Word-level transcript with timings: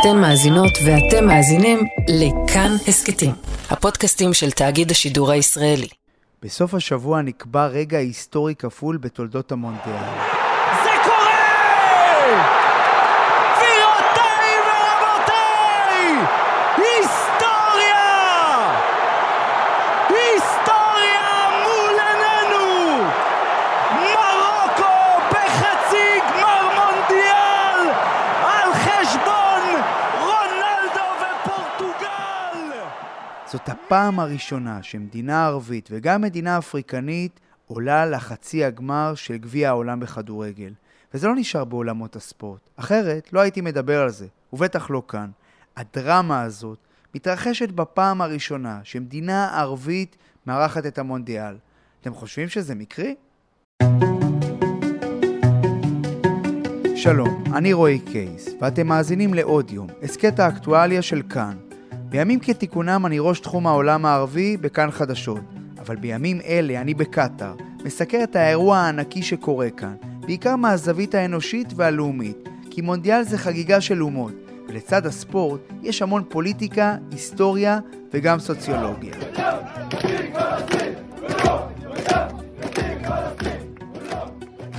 אתן 0.00 0.20
מאזינות 0.20 0.72
ואתם 0.86 1.26
מאזינים 1.26 1.78
לכאן 2.08 2.70
הסכתים, 2.88 3.30
הפודקאסטים 3.70 4.34
של 4.34 4.50
תאגיד 4.50 4.90
השידור 4.90 5.30
הישראלי. 5.30 5.88
בסוף 6.42 6.74
השבוע 6.74 7.22
נקבע 7.22 7.66
רגע 7.66 7.98
היסטורי 7.98 8.54
כפול 8.54 8.96
בתולדות 8.96 9.52
המונדיאל. 9.52 10.35
זאת 33.56 33.68
הפעם 33.68 34.20
הראשונה 34.20 34.82
שמדינה 34.82 35.46
ערבית 35.46 35.88
וגם 35.92 36.22
מדינה 36.22 36.58
אפריקנית 36.58 37.40
עולה 37.66 38.06
לחצי 38.06 38.64
הגמר 38.64 39.14
של 39.14 39.36
גביע 39.36 39.68
העולם 39.68 40.00
בכדורגל. 40.00 40.72
וזה 41.14 41.28
לא 41.28 41.34
נשאר 41.36 41.64
בעולמות 41.64 42.16
הספורט. 42.16 42.60
אחרת, 42.76 43.32
לא 43.32 43.40
הייתי 43.40 43.60
מדבר 43.60 44.02
על 44.02 44.10
זה, 44.10 44.26
ובטח 44.52 44.90
לא 44.90 45.02
כאן. 45.08 45.30
הדרמה 45.76 46.42
הזאת 46.42 46.78
מתרחשת 47.14 47.68
בפעם 47.68 48.20
הראשונה 48.20 48.80
שמדינה 48.84 49.60
ערבית 49.60 50.16
מארחת 50.46 50.86
את 50.86 50.98
המונדיאל. 50.98 51.56
אתם 52.00 52.14
חושבים 52.14 52.48
שזה 52.48 52.74
מקרי? 52.74 53.14
שלום, 56.96 57.44
אני 57.54 57.72
רועי 57.72 57.98
קייס, 57.98 58.48
ואתם 58.60 58.86
מאזינים 58.86 59.34
לעוד 59.34 59.70
יום, 59.70 59.86
הסכת 60.02 60.38
האקטואליה 60.38 61.02
של 61.02 61.22
כאן. 61.30 61.65
בימים 62.08 62.40
כתיקונם 62.40 63.06
אני 63.06 63.18
ראש 63.18 63.40
תחום 63.40 63.66
העולם 63.66 64.06
הערבי 64.06 64.56
בכאן 64.56 64.90
חדשות, 64.90 65.40
אבל 65.78 65.96
בימים 65.96 66.40
אלה 66.46 66.80
אני 66.80 66.94
בקטאר, 66.94 67.54
מסקר 67.84 68.20
את 68.22 68.36
האירוע 68.36 68.78
הענקי 68.78 69.22
שקורה 69.22 69.70
כאן, 69.70 69.94
בעיקר 70.20 70.56
מהזווית 70.56 71.14
האנושית 71.14 71.72
והלאומית, 71.76 72.48
כי 72.70 72.80
מונדיאל 72.80 73.22
זה 73.22 73.38
חגיגה 73.38 73.80
של 73.80 74.02
אומות, 74.02 74.32
ולצד 74.68 75.06
הספורט 75.06 75.60
יש 75.82 76.02
המון 76.02 76.22
פוליטיקה, 76.28 76.96
היסטוריה 77.10 77.78
וגם 78.12 78.38
סוציולוגיה. 78.38 79.14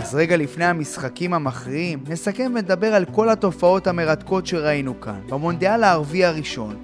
אז 0.01 0.15
רגע 0.15 0.37
לפני 0.37 0.65
המשחקים 0.65 1.33
המכריעים, 1.33 2.03
נסכם 2.09 2.51
ונדבר 2.55 2.93
על 2.93 3.05
כל 3.05 3.29
התופעות 3.29 3.87
המרתקות 3.87 4.47
שראינו 4.47 5.01
כאן, 5.01 5.19
במונדיאל 5.29 5.83
הערבי 5.83 6.25
הראשון, 6.25 6.75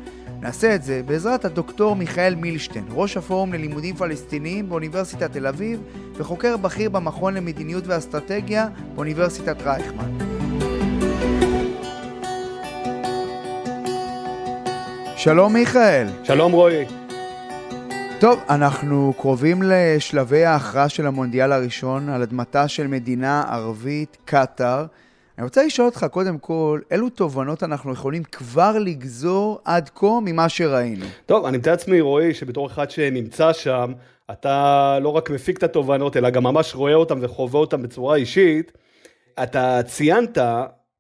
נעשה 0.44 0.76
את 0.76 0.84
זה 0.84 1.02
בעזרת 1.06 1.46
הדוקטור 1.46 1.96
מיכאל 1.96 2.36
מילשטיין, 2.36 2.86
ראש 2.92 3.18
הפורום 3.18 3.54
ללימודים 3.54 3.96
פלסטיניים 3.96 4.70
באוניברסיטת 4.70 5.32
תל 5.32 5.48
אביב 5.48 5.82
וחוקר 6.16 6.58
בכיר 6.58 6.90
במכון 6.90 7.34
למדיניות 7.34 7.88
ואסטרטגיה 7.88 8.68
באוניברסיטת 8.96 9.62
רייכמן. 9.62 10.18
שלום 15.16 15.54
מיכאל. 15.54 16.08
שלום 16.24 16.52
רועי. 16.52 16.86
טוב, 18.20 18.40
אנחנו 18.50 19.14
קרובים 19.18 19.64
לשלבי 19.66 20.46
ההכרעה 20.46 20.90
של 20.90 21.08
המונדיאל 21.08 21.52
הראשון 21.52 22.10
על 22.10 22.22
אדמתה 22.22 22.68
של 22.68 22.88
מדינה 22.88 23.44
ערבית, 23.50 24.18
קטאר. 24.26 24.86
אני 25.38 25.44
רוצה 25.44 25.64
לשאול 25.64 25.88
אותך 25.88 26.06
קודם 26.12 26.38
כל, 26.38 26.80
אילו 26.92 27.10
תובנות 27.10 27.64
אנחנו 27.64 27.94
יכולים 27.94 28.24
כבר 28.24 28.80
לגזור 28.80 29.60
עד 29.66 29.90
כה 29.96 30.20
ממה 30.26 30.50
שראינו? 30.50 31.06
טוב, 31.26 31.46
אני 31.46 31.58
מתאר 31.58 31.72
לעצמי, 31.72 32.02
רועי, 32.02 32.34
שבתור 32.34 32.68
אחד 32.68 32.92
שנמצא 32.92 33.54
שם, 33.54 33.94
אתה 34.32 34.98
לא 35.02 35.10
רק 35.10 35.30
מפיק 35.30 35.58
את 35.58 35.64
התובנות, 35.64 36.18
אלא 36.18 36.30
גם 36.30 36.44
ממש 36.44 36.76
רואה 36.76 36.94
אותם 36.94 37.18
וחווה 37.22 37.60
אותם 37.60 37.82
בצורה 37.82 38.16
אישית. 38.16 38.72
אתה 39.44 39.80
ציינת 39.86 40.38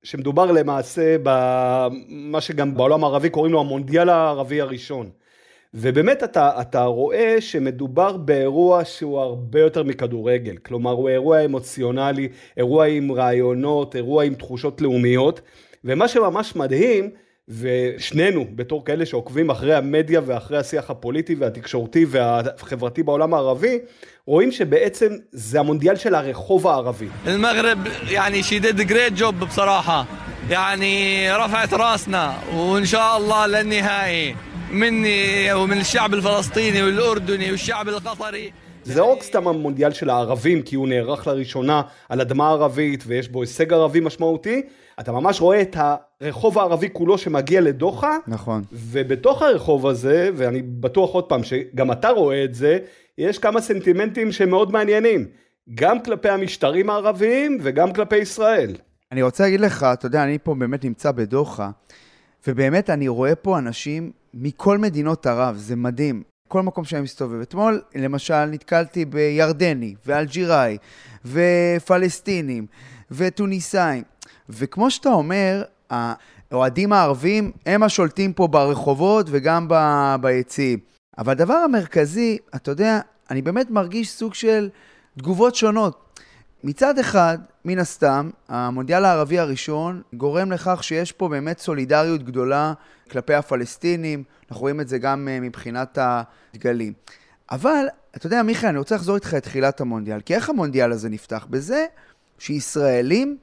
שמדובר 0.03 0.51
למעשה 0.51 1.15
במה 1.23 2.41
שגם 2.41 2.75
בעולם 2.75 3.03
הערבי 3.03 3.29
קוראים 3.29 3.53
לו 3.53 3.59
המונדיאל 3.59 4.09
הערבי 4.09 4.61
הראשון. 4.61 5.09
ובאמת 5.74 6.24
אתה, 6.24 6.60
אתה 6.60 6.84
רואה 6.84 7.40
שמדובר 7.40 8.16
באירוע 8.16 8.84
שהוא 8.84 9.20
הרבה 9.20 9.60
יותר 9.60 9.82
מכדורגל, 9.82 10.56
כלומר 10.56 10.90
הוא 10.90 11.08
אירוע 11.08 11.44
אמוציונלי, 11.44 12.28
אירוע 12.56 12.86
עם 12.86 13.12
רעיונות, 13.12 13.96
אירוע 13.96 14.24
עם 14.24 14.34
תחושות 14.34 14.80
לאומיות, 14.80 15.40
ומה 15.84 16.08
שממש 16.08 16.56
מדהים, 16.56 17.10
ושנינו 17.48 18.46
בתור 18.54 18.84
כאלה 18.84 19.06
שעוקבים 19.06 19.50
אחרי 19.50 19.74
המדיה 19.74 20.20
ואחרי 20.26 20.58
השיח 20.58 20.90
הפוליטי 20.90 21.34
והתקשורתי 21.34 22.06
והחברתי 22.08 23.02
בעולם 23.02 23.34
הערבי, 23.34 23.78
רואים 24.26 24.52
שבעצם 24.52 25.12
זה 25.32 25.60
המונדיאל 25.60 25.96
של 25.96 26.14
הרחוב 26.14 26.66
הערבי. 26.66 27.08
المغرب 27.26 27.78
يعني 28.10 28.42
she 28.42 28.62
did 28.62 28.78
a 28.78 28.84
great 28.90 29.20
job 29.20 29.44
بصراحة 29.44 30.06
يعني 30.50 31.26
رفعت 31.32 31.74
راسنا 31.74 32.34
وإن 32.54 32.84
شاء 32.84 33.16
الله 33.16 33.46
للنهائي 33.46 34.34
مني 34.72 35.52
ومن 35.52 35.78
الشعب 35.78 36.14
الفلسطيني 36.14 36.82
والأردني 36.82 37.50
والشعب 37.50 37.88
القطري 37.88 38.52
זה 38.84 39.00
לא 39.00 39.12
רק 39.12 39.22
סתם 39.22 39.48
המונדיאל 39.48 39.92
של 39.92 40.10
הערבים, 40.10 40.62
כי 40.62 40.76
הוא 40.76 40.88
נערך 40.88 41.26
לראשונה 41.26 41.82
על 42.08 42.20
אדמה 42.20 42.48
ערבית 42.48 43.04
ויש 43.06 43.28
בו 43.28 43.40
הישג 43.40 43.72
ערבי 43.72 44.00
משמעותי, 44.00 44.62
אתה 45.00 45.12
ממש 45.12 45.40
רואה 45.40 45.62
את 45.62 45.76
הרחוב 46.20 46.58
הערבי 46.58 46.88
כולו 46.92 47.18
שמגיע 47.18 47.60
לדוחה. 47.60 48.16
נכון. 48.26 48.62
ובתוך 48.72 49.42
הרחוב 49.42 49.86
הזה, 49.86 50.30
ואני 50.36 50.62
בטוח 50.62 51.10
עוד 51.10 51.24
פעם 51.24 51.42
שגם 51.42 51.92
אתה 51.92 52.08
רואה 52.08 52.44
את 52.44 52.54
זה, 52.54 52.78
יש 53.18 53.38
כמה 53.38 53.60
סנטימנטים 53.60 54.32
שמאוד 54.32 54.72
מעניינים. 54.72 55.26
גם 55.74 56.02
כלפי 56.02 56.28
המשטרים 56.28 56.90
הערביים 56.90 57.58
וגם 57.62 57.92
כלפי 57.92 58.16
ישראל. 58.16 58.74
אני 59.12 59.22
רוצה 59.22 59.44
להגיד 59.44 59.60
לך, 59.60 59.86
אתה 59.92 60.06
יודע, 60.06 60.24
אני 60.24 60.38
פה 60.42 60.54
באמת 60.54 60.84
נמצא 60.84 61.12
בדוחה, 61.12 61.70
ובאמת 62.47 62.89
אני 62.89 63.07
רואה 63.07 63.35
פה 63.35 63.57
אנשים 63.57 64.11
מכל 64.33 64.77
מדינות 64.77 65.25
ערב, 65.25 65.55
זה 65.57 65.75
מדהים. 65.75 66.23
כל 66.47 66.61
מקום 66.61 66.85
שאני 66.85 67.01
מסתובב. 67.01 67.41
אתמול, 67.41 67.81
למשל, 67.95 68.45
נתקלתי 68.45 69.05
בירדני, 69.05 69.95
ואלג'יראי, 70.05 70.77
ופלסטינים, 71.25 72.65
וטוניסאים. 73.11 74.03
וכמו 74.49 74.91
שאתה 74.91 75.09
אומר, 75.09 75.63
האוהדים 75.89 76.93
הערבים 76.93 77.51
הם 77.65 77.83
השולטים 77.83 78.33
פה 78.33 78.47
ברחובות 78.47 79.27
וגם 79.29 79.67
ב- 79.69 80.15
ביציעים. 80.21 80.79
אבל 81.17 81.31
הדבר 81.31 81.53
המרכזי, 81.53 82.37
אתה 82.55 82.71
יודע, 82.71 82.99
אני 83.31 83.41
באמת 83.41 83.71
מרגיש 83.71 84.11
סוג 84.11 84.33
של 84.33 84.69
תגובות 85.17 85.55
שונות. 85.55 86.02
מצד 86.63 86.99
אחד, 86.99 87.37
מן 87.65 87.79
הסתם, 87.79 88.29
המונדיאל 88.47 89.05
הערבי 89.05 89.39
הראשון 89.39 90.01
גורם 90.13 90.51
לכך 90.51 90.83
שיש 90.83 91.11
פה 91.11 91.29
באמת 91.29 91.59
סולידריות 91.59 92.23
גדולה 92.23 92.73
כלפי 93.11 93.33
הפלסטינים, 93.33 94.23
אנחנו 94.49 94.61
רואים 94.61 94.81
את 94.81 94.87
זה 94.87 94.97
גם 94.97 95.27
אה, 95.27 95.39
מבחינת 95.39 95.97
הדגלים. 96.01 96.93
אבל, 97.51 97.85
אתה 98.15 98.27
יודע, 98.27 98.43
מיכאל, 98.43 98.69
אני 98.69 98.77
רוצה 98.77 98.95
לחזור 98.95 99.15
איתך 99.15 99.33
לתחילת 99.33 99.81
המונדיאל, 99.81 100.21
כי 100.21 100.35
איך 100.35 100.49
המונדיאל 100.49 100.91
הזה 100.91 101.09
נפתח? 101.09 101.47
בזה 101.49 101.85
שישראלים 102.39 103.37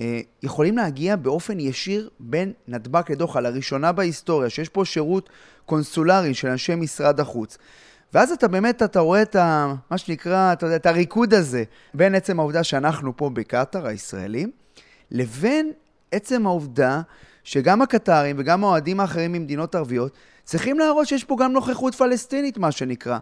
אה, 0.00 0.20
יכולים 0.42 0.76
להגיע 0.76 1.16
באופן 1.16 1.60
ישיר 1.60 2.10
בין 2.20 2.52
נתב"ג 2.68 3.02
לדוחה, 3.08 3.40
לראשונה 3.40 3.92
בהיסטוריה, 3.92 4.50
שיש 4.50 4.68
פה 4.68 4.84
שירות 4.84 5.30
קונסולרי 5.66 6.34
של 6.34 6.48
אנשי 6.48 6.74
משרד 6.74 7.20
החוץ. 7.20 7.58
ואז 8.14 8.32
אתה 8.32 8.48
באמת, 8.48 8.82
אתה 8.82 9.00
רואה 9.00 9.22
את 9.22 9.36
ה... 9.36 9.74
מה 9.90 9.98
שנקרא, 9.98 10.52
אתה 10.52 10.66
יודע, 10.66 10.76
את 10.76 10.86
הריקוד 10.86 11.34
הזה 11.34 11.64
בין 11.94 12.14
עצם 12.14 12.40
העובדה 12.40 12.64
שאנחנו 12.64 13.16
פה 13.16 13.30
בקטאר, 13.30 13.86
הישראלים, 13.86 14.50
לבין 15.10 15.72
עצם 16.12 16.46
העובדה 16.46 17.00
שגם 17.44 17.82
הקטרים 17.82 18.36
וגם 18.38 18.64
האוהדים 18.64 19.00
האחרים 19.00 19.32
ממדינות 19.32 19.74
ערביות 19.74 20.12
צריכים 20.44 20.78
להראות 20.78 21.08
שיש 21.08 21.24
פה 21.24 21.36
גם 21.40 21.52
נוכחות 21.52 21.94
פלסטינית, 21.94 22.58
מה 22.58 22.72
שנקרא. 22.72 23.18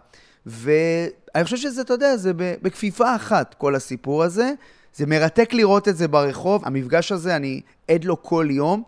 ואני 0.47 1.45
חושב 1.45 1.57
שזה, 1.57 1.81
אתה 1.81 1.93
יודע, 1.93 2.17
זה 2.17 2.33
בכפיפה 2.35 3.17
אחת, 3.17 3.55
כל 3.59 3.75
הסיפור 3.75 4.23
הזה. 4.23 4.53
זה 4.95 5.07
מרתק 5.07 5.53
לראות 5.53 5.89
את 5.89 5.97
זה 5.97 6.09
ברחוב. 6.09 6.62
המפגש 6.65 7.12
הזה, 7.12 7.37
אני 7.37 7.61
עד 7.89 8.05
לו 8.05 8.23
כל 8.23 8.47
יום. 8.51 8.83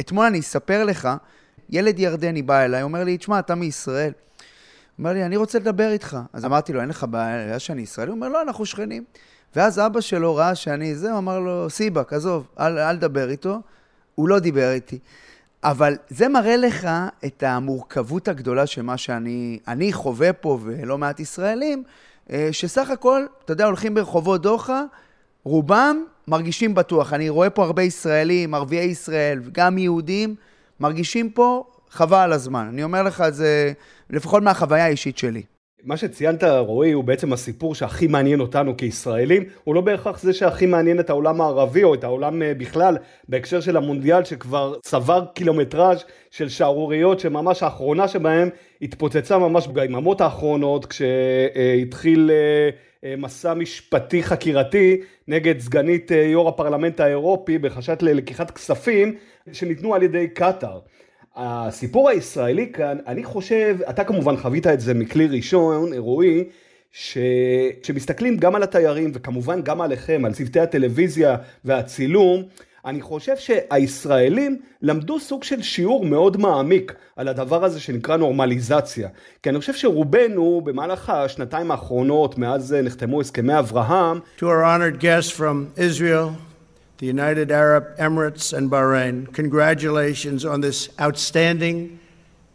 אתמול 0.00 0.26
אני 0.26 0.40
אספר 0.40 0.84
לך, 0.84 1.08
ילד 1.70 1.98
ירדני 1.98 2.42
בא 2.42 2.60
אליי, 2.60 2.82
אומר 2.82 3.04
לי, 3.04 3.18
תשמע, 3.18 3.38
אתה 3.38 3.54
מישראל. 3.54 4.12
אומר 4.98 5.12
לי, 5.12 5.24
אני 5.24 5.36
רוצה 5.36 5.58
לדבר 5.58 5.90
איתך. 5.92 6.18
אז 6.32 6.44
אמרתי 6.44 6.72
לו, 6.72 6.80
אין 6.80 6.88
לך 6.88 7.06
בעיה 7.10 7.58
שאני 7.58 7.82
ישראלי? 7.82 8.10
הוא 8.10 8.16
אומר, 8.16 8.28
לא, 8.28 8.42
אנחנו 8.42 8.66
שכנים. 8.66 9.04
ואז 9.56 9.78
אבא 9.78 10.00
שלו 10.00 10.34
ראה 10.34 10.54
שאני 10.54 10.94
זה, 10.94 11.10
הוא 11.10 11.18
אמר 11.18 11.40
לו, 11.40 11.70
סיבק, 11.70 12.12
עזוב, 12.12 12.46
אל, 12.60 12.78
אל 12.78 12.96
דבר 12.96 13.30
איתו. 13.30 13.60
הוא 14.14 14.28
לא 14.28 14.38
דיבר 14.38 14.70
איתי. 14.70 14.98
אבל 15.64 15.96
זה 16.08 16.28
מראה 16.28 16.56
לך 16.56 16.88
את 17.24 17.42
המורכבות 17.42 18.28
הגדולה 18.28 18.66
של 18.66 18.82
מה 18.82 18.96
שאני 18.96 19.58
אני 19.68 19.92
חווה 19.92 20.32
פה, 20.32 20.58
ולא 20.62 20.98
מעט 20.98 21.20
ישראלים, 21.20 21.82
אה, 22.30 22.48
שסך 22.52 22.90
הכל, 22.90 23.26
אתה 23.44 23.52
יודע, 23.52 23.66
הולכים 23.66 23.94
ברחובות 23.94 24.42
דוחה, 24.42 24.82
רובם 25.44 26.04
מרגישים 26.28 26.74
בטוח. 26.74 27.12
אני 27.12 27.28
רואה 27.28 27.50
פה 27.50 27.64
הרבה 27.64 27.82
ישראלים, 27.82 28.54
ערביי 28.54 28.84
ישראל, 28.84 29.40
גם 29.52 29.78
יהודים, 29.78 30.34
מרגישים 30.80 31.30
פה 31.30 31.64
חבל 31.90 32.18
על 32.18 32.32
הזמן. 32.32 32.66
אני 32.72 32.82
אומר 32.82 33.02
לך 33.02 33.20
את 33.20 33.34
זה, 33.34 33.72
לפחות 34.10 34.42
מהחוויה 34.42 34.84
האישית 34.84 35.18
שלי. 35.18 35.42
מה 35.86 35.96
שציינת, 35.96 36.44
רועי, 36.44 36.92
הוא 36.92 37.04
בעצם 37.04 37.32
הסיפור 37.32 37.74
שהכי 37.74 38.06
מעניין 38.06 38.40
אותנו 38.40 38.76
כישראלים, 38.76 39.44
הוא 39.64 39.74
לא 39.74 39.80
בהכרח 39.80 40.20
זה 40.20 40.32
שהכי 40.32 40.66
מעניין 40.66 41.00
את 41.00 41.10
העולם 41.10 41.40
הערבי 41.40 41.84
או 41.84 41.94
את 41.94 42.04
העולם 42.04 42.42
אה, 42.42 42.54
בכלל, 42.54 42.96
בהקשר 43.28 43.60
של 43.60 43.76
המונדיאל 43.76 44.24
שכבר 44.24 44.74
צבר 44.82 45.24
קילומטראז' 45.34 46.04
של 46.30 46.48
שערוריות 46.48 47.20
שממש 47.20 47.62
האחרונה 47.62 48.08
שבהם 48.08 48.48
התפוצצה 48.82 49.38
ממש 49.38 49.66
ביממות 49.66 50.20
האחרונות 50.20 50.86
כשהתחיל 50.86 52.30
אה, 52.30 52.70
אה, 53.04 53.16
מסע 53.16 53.54
משפטי 53.54 54.22
חקירתי 54.22 55.00
נגד 55.28 55.60
סגנית 55.60 56.10
יו"ר 56.10 56.48
הפרלמנט 56.48 57.00
האירופי 57.00 57.58
בחשד 57.58 58.02
ללקיחת 58.02 58.50
כספים 58.50 59.14
שניתנו 59.52 59.94
על 59.94 60.02
ידי 60.02 60.28
קטאר. 60.28 60.78
הסיפור 61.36 62.08
הישראלי 62.08 62.72
כאן, 62.72 62.98
אני 63.06 63.24
חושב, 63.24 63.76
אתה 63.90 64.04
כמובן 64.04 64.36
חווית 64.36 64.66
את 64.66 64.80
זה 64.80 64.94
מכלי 64.94 65.26
ראשון, 65.26 65.92
אירועי, 65.92 66.44
ש... 66.92 67.18
שמסתכלים 67.82 68.36
גם 68.36 68.54
על 68.54 68.62
התיירים 68.62 69.10
וכמובן 69.14 69.62
גם 69.62 69.80
עליכם, 69.80 70.24
על 70.24 70.32
צוותי 70.32 70.60
הטלוויזיה 70.60 71.36
והצילום, 71.64 72.42
אני 72.86 73.02
חושב 73.02 73.36
שהישראלים 73.36 74.60
למדו 74.82 75.20
סוג 75.20 75.44
של 75.44 75.62
שיעור 75.62 76.04
מאוד 76.04 76.36
מעמיק 76.36 76.94
על 77.16 77.28
הדבר 77.28 77.64
הזה 77.64 77.80
שנקרא 77.80 78.16
נורמליזציה. 78.16 79.08
כי 79.42 79.50
אני 79.50 79.58
חושב 79.58 79.74
שרובנו 79.74 80.60
במהלך 80.64 81.10
השנתיים 81.10 81.70
האחרונות, 81.70 82.38
מאז 82.38 82.74
נחתמו 82.82 83.20
הסכמי 83.20 83.58
אברהם, 83.58 84.20
To 84.38 84.42
our 84.42 84.64
honored 84.64 85.00
guests 85.00 85.30
from 85.30 85.78
Israel, 85.78 86.45
the 86.98 87.06
United 87.06 87.50
Arab 87.50 87.84
Emirates, 87.98 88.52
and 88.56 88.70
Bahrain. 88.70 89.32
Congratulations 89.32 90.44
on 90.44 90.60
this 90.60 90.88
outstanding 91.00 91.98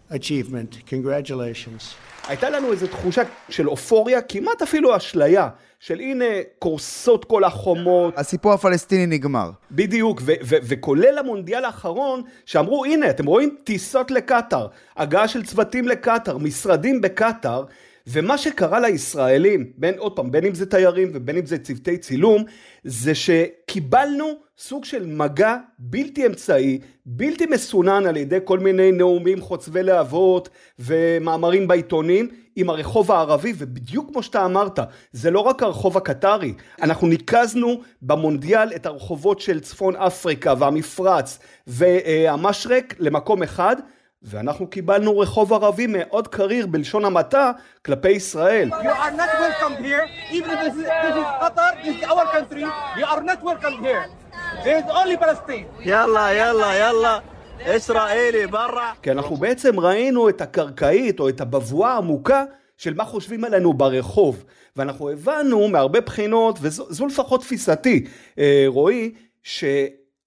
achievement. 0.09 0.79
Congratulations. 0.88 1.95
הייתה 2.27 2.49
לנו 2.49 2.71
איזו 2.71 2.88
תחושה 2.88 3.21
של 3.49 3.69
אופוריה, 3.69 4.21
כמעט 4.21 4.61
אפילו 4.61 4.97
אשליה, 4.97 5.49
של 5.79 5.99
הנה 5.99 6.25
קורסות 6.59 7.25
כל 7.25 7.43
החומות. 7.43 8.13
הסיפור 8.17 8.53
הפלסטיני 8.53 9.05
נגמר. 9.05 9.51
בדיוק, 9.71 10.21
ו- 10.25 10.31
ו- 10.43 10.55
וכולל 10.63 11.17
המונדיאל 11.17 11.65
האחרון, 11.65 12.21
שאמרו 12.45 12.85
הנה, 12.85 13.09
אתם 13.09 13.25
רואים 13.25 13.55
טיסות 13.63 14.11
לקטאר, 14.11 14.67
הגעה 14.97 15.27
של 15.27 15.43
צוותים 15.43 15.88
לקטאר, 15.88 16.38
משרדים 16.38 17.01
בקטאר, 17.01 17.63
ומה 18.07 18.38
שקרה 18.38 18.80
לישראלים, 18.80 19.71
בין, 19.77 19.94
עוד 19.98 20.15
פעם, 20.15 20.31
בין 20.31 20.45
אם 20.45 20.56
זה 20.56 20.65
תיירים 20.65 21.09
ובין 21.13 21.38
אם 21.38 21.45
זה 21.45 21.57
צוותי 21.57 21.98
צילום, 21.98 22.44
זה 22.83 23.15
שקיבלנו 23.15 24.33
סוג 24.57 24.86
של 24.86 25.06
מגע 25.06 25.57
בלתי 25.80 26.25
אמצעי, 26.25 26.80
בלתי 27.06 27.45
מסונן 27.45 28.06
על 28.06 28.18
ידי 28.18 28.38
כל 28.44 28.59
מיני 28.59 28.92
נאומים 28.92 29.42
חוצבי 29.42 29.83
להבות 29.83 30.50
ומאמרים 30.80 31.68
בעיתונים 31.68 32.30
עם 32.56 32.69
הרחוב 32.69 33.12
הערבי, 33.12 33.53
ובדיוק 33.57 34.12
כמו 34.12 34.24
שאתה 34.24 34.45
אמרת, 34.45 34.80
זה 35.12 35.31
לא 35.31 35.39
רק 35.39 35.63
הרחוב 35.63 35.98
הקטרי, 35.98 36.53
אנחנו 36.81 37.07
ניקזנו 37.07 37.81
במונדיאל 38.01 38.74
את 38.75 38.86
הרחובות 38.86 39.39
של 39.39 39.59
צפון 39.59 39.95
אפריקה 39.95 40.53
והמפרץ 40.59 41.39
והמשרק 41.68 42.95
למקום 43.00 43.44
אחד, 43.44 43.75
ואנחנו 44.23 44.68
קיבלנו 44.68 45.19
רחוב 45.19 45.53
ערבי 45.53 45.88
מאוד 45.88 46.27
קריר 46.27 46.68
בלשון 46.68 47.06
המעטה 47.06 47.51
כלפי 47.85 48.09
ישראל. 48.09 48.69
יאללה, 55.79 56.33
יאללה, 56.33 56.75
יאללה. 56.75 57.19
ישראלי, 57.65 58.47
ברא. 58.47 58.91
כי 59.01 59.12
אנחנו 59.12 59.35
בעצם 59.35 59.79
ראינו 59.79 60.29
את 60.29 60.41
הקרקעית 60.41 61.19
או 61.19 61.29
את 61.29 61.41
הבבואה 61.41 61.94
העמוקה 61.94 62.44
של 62.77 62.94
מה 62.94 63.06
חושבים 63.06 63.44
עלינו 63.44 63.74
ברחוב. 63.74 64.44
ואנחנו 64.75 65.09
הבנו 65.09 65.67
מהרבה 65.67 66.01
בחינות, 66.01 66.59
וזו 66.62 67.06
לפחות 67.07 67.41
תפיסתי, 67.41 68.06
אה, 68.39 68.63
רועי, 68.67 69.12
ש... 69.44 69.63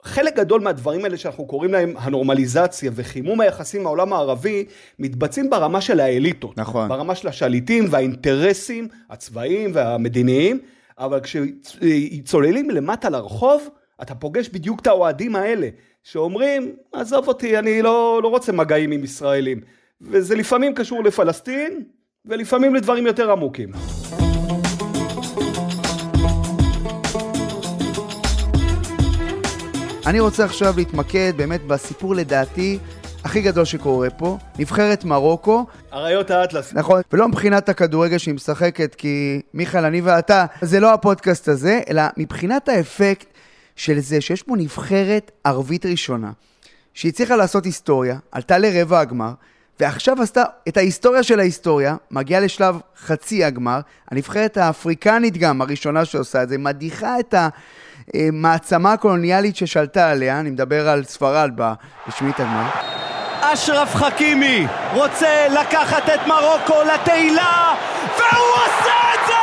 חלק 0.04 0.36
גדול 0.36 0.60
מהדברים 0.60 1.04
האלה 1.04 1.16
שאנחנו 1.16 1.46
קוראים 1.46 1.72
להם 1.72 1.94
הנורמליזציה 1.98 2.90
וחימום 2.94 3.40
היחסים 3.40 3.80
עם 3.80 3.86
העולם 3.86 4.12
הערבי 4.12 4.64
מתבצעים 4.98 5.50
ברמה 5.50 5.80
של 5.80 6.00
האליטות. 6.00 6.58
נכון. 6.58 6.88
ברמה 6.88 7.14
של 7.14 7.28
השליטים 7.28 7.86
והאינטרסים 7.90 8.88
הצבאיים 9.10 9.70
והמדיניים, 9.74 10.58
אבל 10.98 11.20
כשצוללים 11.20 12.70
למטה 12.70 13.10
לרחוב, 13.10 13.68
אתה 14.02 14.14
פוגש 14.14 14.48
בדיוק 14.48 14.80
את 14.80 14.86
האוהדים 14.86 15.36
האלה, 15.36 15.68
שאומרים, 16.02 16.76
עזוב 16.92 17.28
אותי, 17.28 17.58
אני 17.58 17.82
לא, 17.82 18.20
לא 18.22 18.28
רוצה 18.28 18.52
מגעים 18.52 18.90
עם 18.90 19.04
ישראלים. 19.04 19.60
וזה 20.00 20.34
לפעמים 20.34 20.74
קשור 20.74 21.04
לפלסטין, 21.04 21.84
ולפעמים 22.24 22.74
לדברים 22.74 23.06
יותר 23.06 23.32
עמוקים. 23.32 23.72
אני 30.06 30.20
רוצה 30.20 30.44
עכשיו 30.44 30.74
להתמקד 30.76 31.32
באמת 31.36 31.66
בסיפור 31.66 32.14
לדעתי 32.14 32.78
הכי 33.24 33.42
גדול 33.42 33.64
שקורה 33.64 34.10
פה, 34.10 34.38
נבחרת 34.58 35.04
מרוקו. 35.04 35.66
אריות 35.92 36.30
האטלס. 36.30 36.72
נכון, 36.72 37.02
ולא 37.12 37.28
מבחינת 37.28 37.68
הכדורגל 37.68 38.18
שהיא 38.18 38.34
משחקת, 38.34 38.94
כי 38.94 39.40
מיכאל, 39.54 39.84
אני 39.84 40.00
ואתה, 40.00 40.46
זה 40.62 40.80
לא 40.80 40.92
הפודקאסט 40.92 41.48
הזה, 41.48 41.80
אלא 41.90 42.02
מבחינת 42.16 42.68
האפקט 42.68 43.26
של 43.76 43.98
זה 43.98 44.20
שיש 44.20 44.42
פה 44.42 44.56
נבחרת 44.56 45.30
ערבית 45.44 45.86
ראשונה, 45.86 46.30
שהצליחה 46.94 47.36
לעשות 47.36 47.64
היסטוריה, 47.64 48.18
עלתה 48.32 48.58
לרבע 48.58 49.00
הגמר, 49.00 49.32
ועכשיו 49.80 50.22
עשתה 50.22 50.42
את 50.68 50.76
ההיסטוריה 50.76 51.22
של 51.22 51.40
ההיסטוריה, 51.40 51.96
מגיעה 52.10 52.40
לשלב 52.40 52.76
חצי 52.98 53.44
הגמר, 53.44 53.80
הנבחרת 54.10 54.56
האפריקנית 54.56 55.36
גם, 55.36 55.62
הראשונה 55.62 56.04
שעושה 56.04 56.42
את 56.42 56.48
זה, 56.48 56.58
מדיחה 56.58 57.20
את 57.20 57.34
ה... 57.34 57.48
המעצמה 58.14 58.92
הקולוניאלית 58.92 59.56
ששלטה 59.56 60.10
עליה, 60.10 60.40
אני 60.40 60.50
מדבר 60.50 60.88
על 60.88 61.04
ספרד 61.04 61.50
בשמינית 62.08 62.40
הגמר. 62.40 62.66
אשרף 63.40 63.94
חכימי 63.94 64.66
רוצה 64.94 65.46
לקחת 65.60 66.02
את 66.14 66.20
מרוקו 66.26 66.74
לתהילה, 66.94 67.74
והוא 68.18 68.52
עושה 68.54 68.92
את 69.14 69.20
זה! 69.26 69.34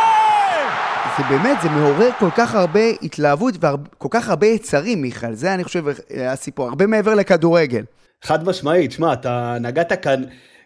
זה 1.18 1.38
באמת, 1.38 1.62
זה 1.62 1.70
מעורר 1.70 2.10
כל 2.20 2.30
כך 2.38 2.56
הרבה 2.56 2.80
התלהבות 3.02 3.54
וכל 3.58 4.08
כך 4.12 4.30
הרבה 4.30 4.48
יצרים, 4.48 5.02
מיכאל. 5.02 5.34
זה, 5.34 5.54
אני 5.54 5.64
חושב, 5.64 5.84
הסיפור. 6.28 6.68
הרבה 6.70 6.88
מעבר 6.88 7.16
לכדורגל. 7.16 7.84
חד 8.24 8.48
משמעית, 8.48 8.92
שמע, 8.92 9.14
אתה 9.14 9.58
נגעת 9.62 10.04
כאן 10.04 10.24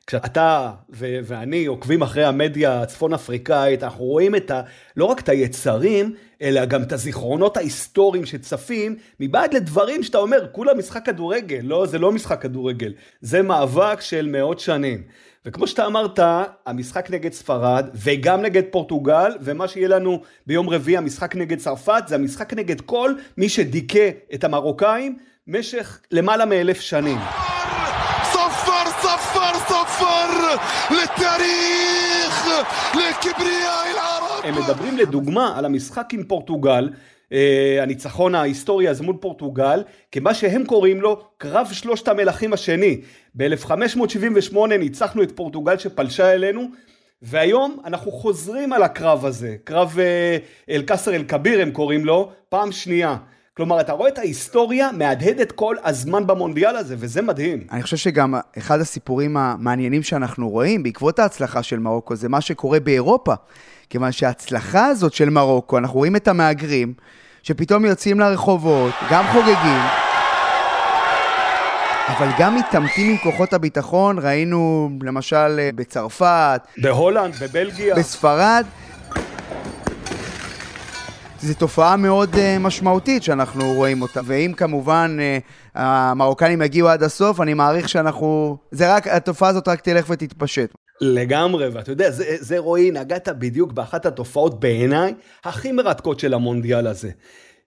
כשאתה 0.08 0.70
ו- 0.94 1.20
ואני 1.24 1.66
עוקבים 1.66 2.02
אחרי 2.02 2.26
המדיה 2.26 2.82
הצפון 2.82 3.14
אפריקאית, 3.14 3.84
אנחנו 3.84 4.06
רואים 4.06 4.36
את 4.36 4.52
ה- 4.52 4.62
לא 4.98 5.06
רק 5.06 5.20
את 5.20 5.30
היצרים, 5.30 6.14
אלא 6.43 6.65
גם 6.65 6.83
את 6.83 6.93
הזיכרונות 6.93 7.57
ההיסטוריים 7.57 8.27
שצפים, 8.27 8.97
מבעד 9.21 9.55
לדברים 9.55 10.03
שאתה 10.03 10.19
אומר, 10.19 10.47
כולה 10.53 10.75
משחק 10.75 11.07
כדורגל. 11.07 11.61
לא, 11.63 11.87
זה 11.87 11.99
לא 11.99 12.13
משחק 12.13 12.43
כדורגל, 12.43 12.93
זה 13.21 13.43
מאבק 13.43 14.01
של 14.01 14.29
מאות 14.33 14.61
שנים. 14.61 15.03
וכמו 15.47 15.67
שאתה 15.67 15.87
אמרת, 15.87 16.19
המשחק 16.67 17.11
נגד 17.11 17.33
ספרד, 17.33 17.89
וגם 17.95 18.43
נגד 18.43 18.63
פורטוגל, 18.71 19.33
ומה 19.41 19.69
שיהיה 19.69 19.89
לנו 19.89 20.23
ביום 20.47 20.69
רביעי, 20.69 20.97
המשחק 20.97 21.37
נגד 21.37 21.59
צרפת, 21.59 22.03
זה 22.07 22.15
המשחק 22.15 22.55
נגד 22.55 22.81
כל 22.81 23.15
מי 23.37 23.49
שדיכא 23.49 24.11
את 24.35 24.45
המרוקאים 24.45 25.19
משך 25.47 26.01
למעלה 26.11 26.45
מאלף 26.45 26.81
שנים. 26.81 27.19
לתאריך, 30.91 32.47
לכבריאי 32.95 33.91
العرب. 33.91 34.14
הם 34.46 34.56
מדברים 34.64 34.98
לדוגמה 34.98 35.58
על 35.58 35.66
המשחק 35.66 36.14
עם 36.14 36.24
פורטוגל, 36.24 36.90
אה, 37.32 37.78
הניצחון 37.82 38.36
ההיסטורי 38.36 38.90
אז 38.90 39.02
מול 39.02 39.16
פורטוגל, 39.20 39.84
כמה 40.12 40.34
שהם 40.34 40.66
קוראים 40.66 41.02
לו 41.02 41.24
קרב 41.38 41.68
שלושת 41.72 42.08
המלכים 42.08 42.54
השני. 42.54 43.02
ב-1578 43.36 44.58
ניצחנו 44.80 45.24
את 45.24 45.32
פורטוגל 45.32 45.78
שפלשה 45.78 46.34
אלינו, 46.34 46.68
והיום 47.22 47.78
אנחנו 47.86 48.12
חוזרים 48.12 48.74
על 48.74 48.84
הקרב 48.84 49.26
הזה, 49.26 49.56
קרב 49.64 49.96
אה, 50.00 50.38
אל-קסר 50.70 51.16
אל-כביר 51.16 51.62
הם 51.62 51.72
קוראים 51.72 52.06
לו, 52.06 52.32
פעם 52.50 52.72
שנייה. 52.72 53.18
כלומר, 53.58 53.80
אתה 53.80 53.92
רואה 53.94 54.10
את 54.10 54.18
ההיסטוריה 54.18 54.92
מהדהדת 54.92 55.52
כל 55.52 55.76
הזמן 55.84 56.28
במונדיאל 56.28 56.76
הזה, 56.76 56.96
וזה 57.00 57.22
מדהים. 57.22 57.68
אני 57.72 57.84
חושב 57.84 57.98
שגם 57.98 58.36
אחד 58.58 58.80
הסיפורים 58.80 59.38
המעניינים 59.38 60.04
שאנחנו 60.04 60.50
רואים 60.50 60.84
בעקבות 60.84 61.20
ההצלחה 61.20 61.64
של 61.64 61.80
מרוקו, 61.80 62.16
זה 62.16 62.30
מה 62.30 62.42
שקורה 62.42 62.80
באירופה. 62.80 63.34
כיוון 63.90 64.12
שההצלחה 64.12 64.86
הזאת 64.86 65.14
של 65.14 65.30
מרוקו, 65.30 65.78
אנחנו 65.78 65.98
רואים 65.98 66.16
את 66.16 66.28
המהגרים, 66.28 66.94
שפתאום 67.44 67.86
יוצאים 67.86 68.20
לרחובות, 68.20 68.94
גם 69.12 69.26
חוגגים, 69.32 69.82
אבל 72.08 72.28
גם 72.40 72.56
מתעמתים 72.56 73.10
עם 73.12 73.18
כוחות 73.18 73.54
הביטחון, 73.54 74.20
ראינו 74.20 74.90
למשל 75.02 75.70
בצרפת, 75.76 76.62
בהולנד, 76.78 77.36
בבלגיה, 77.42 77.96
בספרד. 77.96 78.66
זו 81.46 81.54
תופעה 81.54 81.98
מאוד 81.98 82.34
uh, 82.34 82.38
משמעותית 82.60 83.24
שאנחנו 83.24 83.74
רואים 83.74 84.02
אותה. 84.02 84.22
ואם 84.26 84.54
כמובן 84.58 85.18
uh, 85.20 85.70
המרוקנים 85.76 86.62
יגיעו 86.62 86.88
עד 86.88 87.04
הסוף, 87.04 87.42
אני 87.42 87.54
מעריך 87.54 87.90
שאנחנו... 87.90 88.58
זה 88.72 88.96
רק, 88.96 89.08
התופעה 89.08 89.50
הזאת 89.50 89.68
רק 89.68 89.82
תלך 89.82 90.06
ותתפשט. 90.10 90.74
לגמרי, 91.02 91.68
ואתה 91.68 91.92
יודע, 91.92 92.12
זה, 92.12 92.24
זה 92.40 92.58
רועי, 92.58 92.92
נגעת 92.92 93.30
בדיוק 93.30 93.72
באחת 93.72 94.06
התופעות 94.06 94.60
בעיניי 94.60 95.14
הכי 95.44 95.72
מרתקות 95.72 96.20
של 96.20 96.34
המונדיאל 96.34 96.88
הזה. 96.88 97.10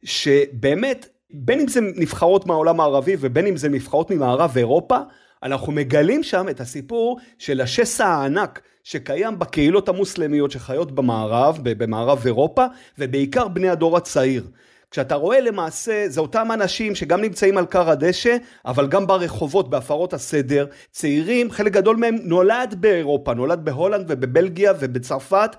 שבאמת, 0.04 1.08
בין 1.30 1.60
אם 1.60 1.68
זה 1.68 1.80
נבחרות 1.80 2.46
מהעולם 2.46 2.80
הערבי 2.80 3.16
ובין 3.20 3.46
אם 3.46 3.56
זה 3.56 3.68
נבחרות 3.68 4.10
ממערב 4.10 4.52
אירופה, 4.56 4.98
אנחנו 5.42 5.72
מגלים 5.72 6.22
שם 6.22 6.48
את 6.48 6.60
הסיפור 6.60 7.18
של 7.38 7.60
השסע 7.60 8.06
הענק 8.06 8.60
שקיים 8.90 9.38
בקהילות 9.38 9.88
המוסלמיות 9.88 10.50
שחיות 10.50 10.92
במערב, 10.92 11.58
במערב 11.62 12.22
אירופה, 12.26 12.66
ובעיקר 12.98 13.48
בני 13.48 13.68
הדור 13.68 13.96
הצעיר. 13.96 14.44
כשאתה 14.90 15.14
רואה 15.14 15.40
למעשה, 15.40 16.04
זה 16.08 16.20
אותם 16.20 16.48
אנשים 16.54 16.94
שגם 16.94 17.20
נמצאים 17.20 17.58
על 17.58 17.66
כר 17.66 17.90
הדשא, 17.90 18.36
אבל 18.66 18.86
גם 18.86 19.06
ברחובות, 19.06 19.70
בהפרות 19.70 20.12
הסדר. 20.12 20.66
צעירים, 20.90 21.50
חלק 21.50 21.72
גדול 21.72 21.96
מהם 21.96 22.16
נולד 22.22 22.74
באירופה, 22.80 23.34
נולד 23.34 23.64
בהולנד 23.64 24.04
ובבלגיה 24.08 24.72
ובצרפת, 24.80 25.56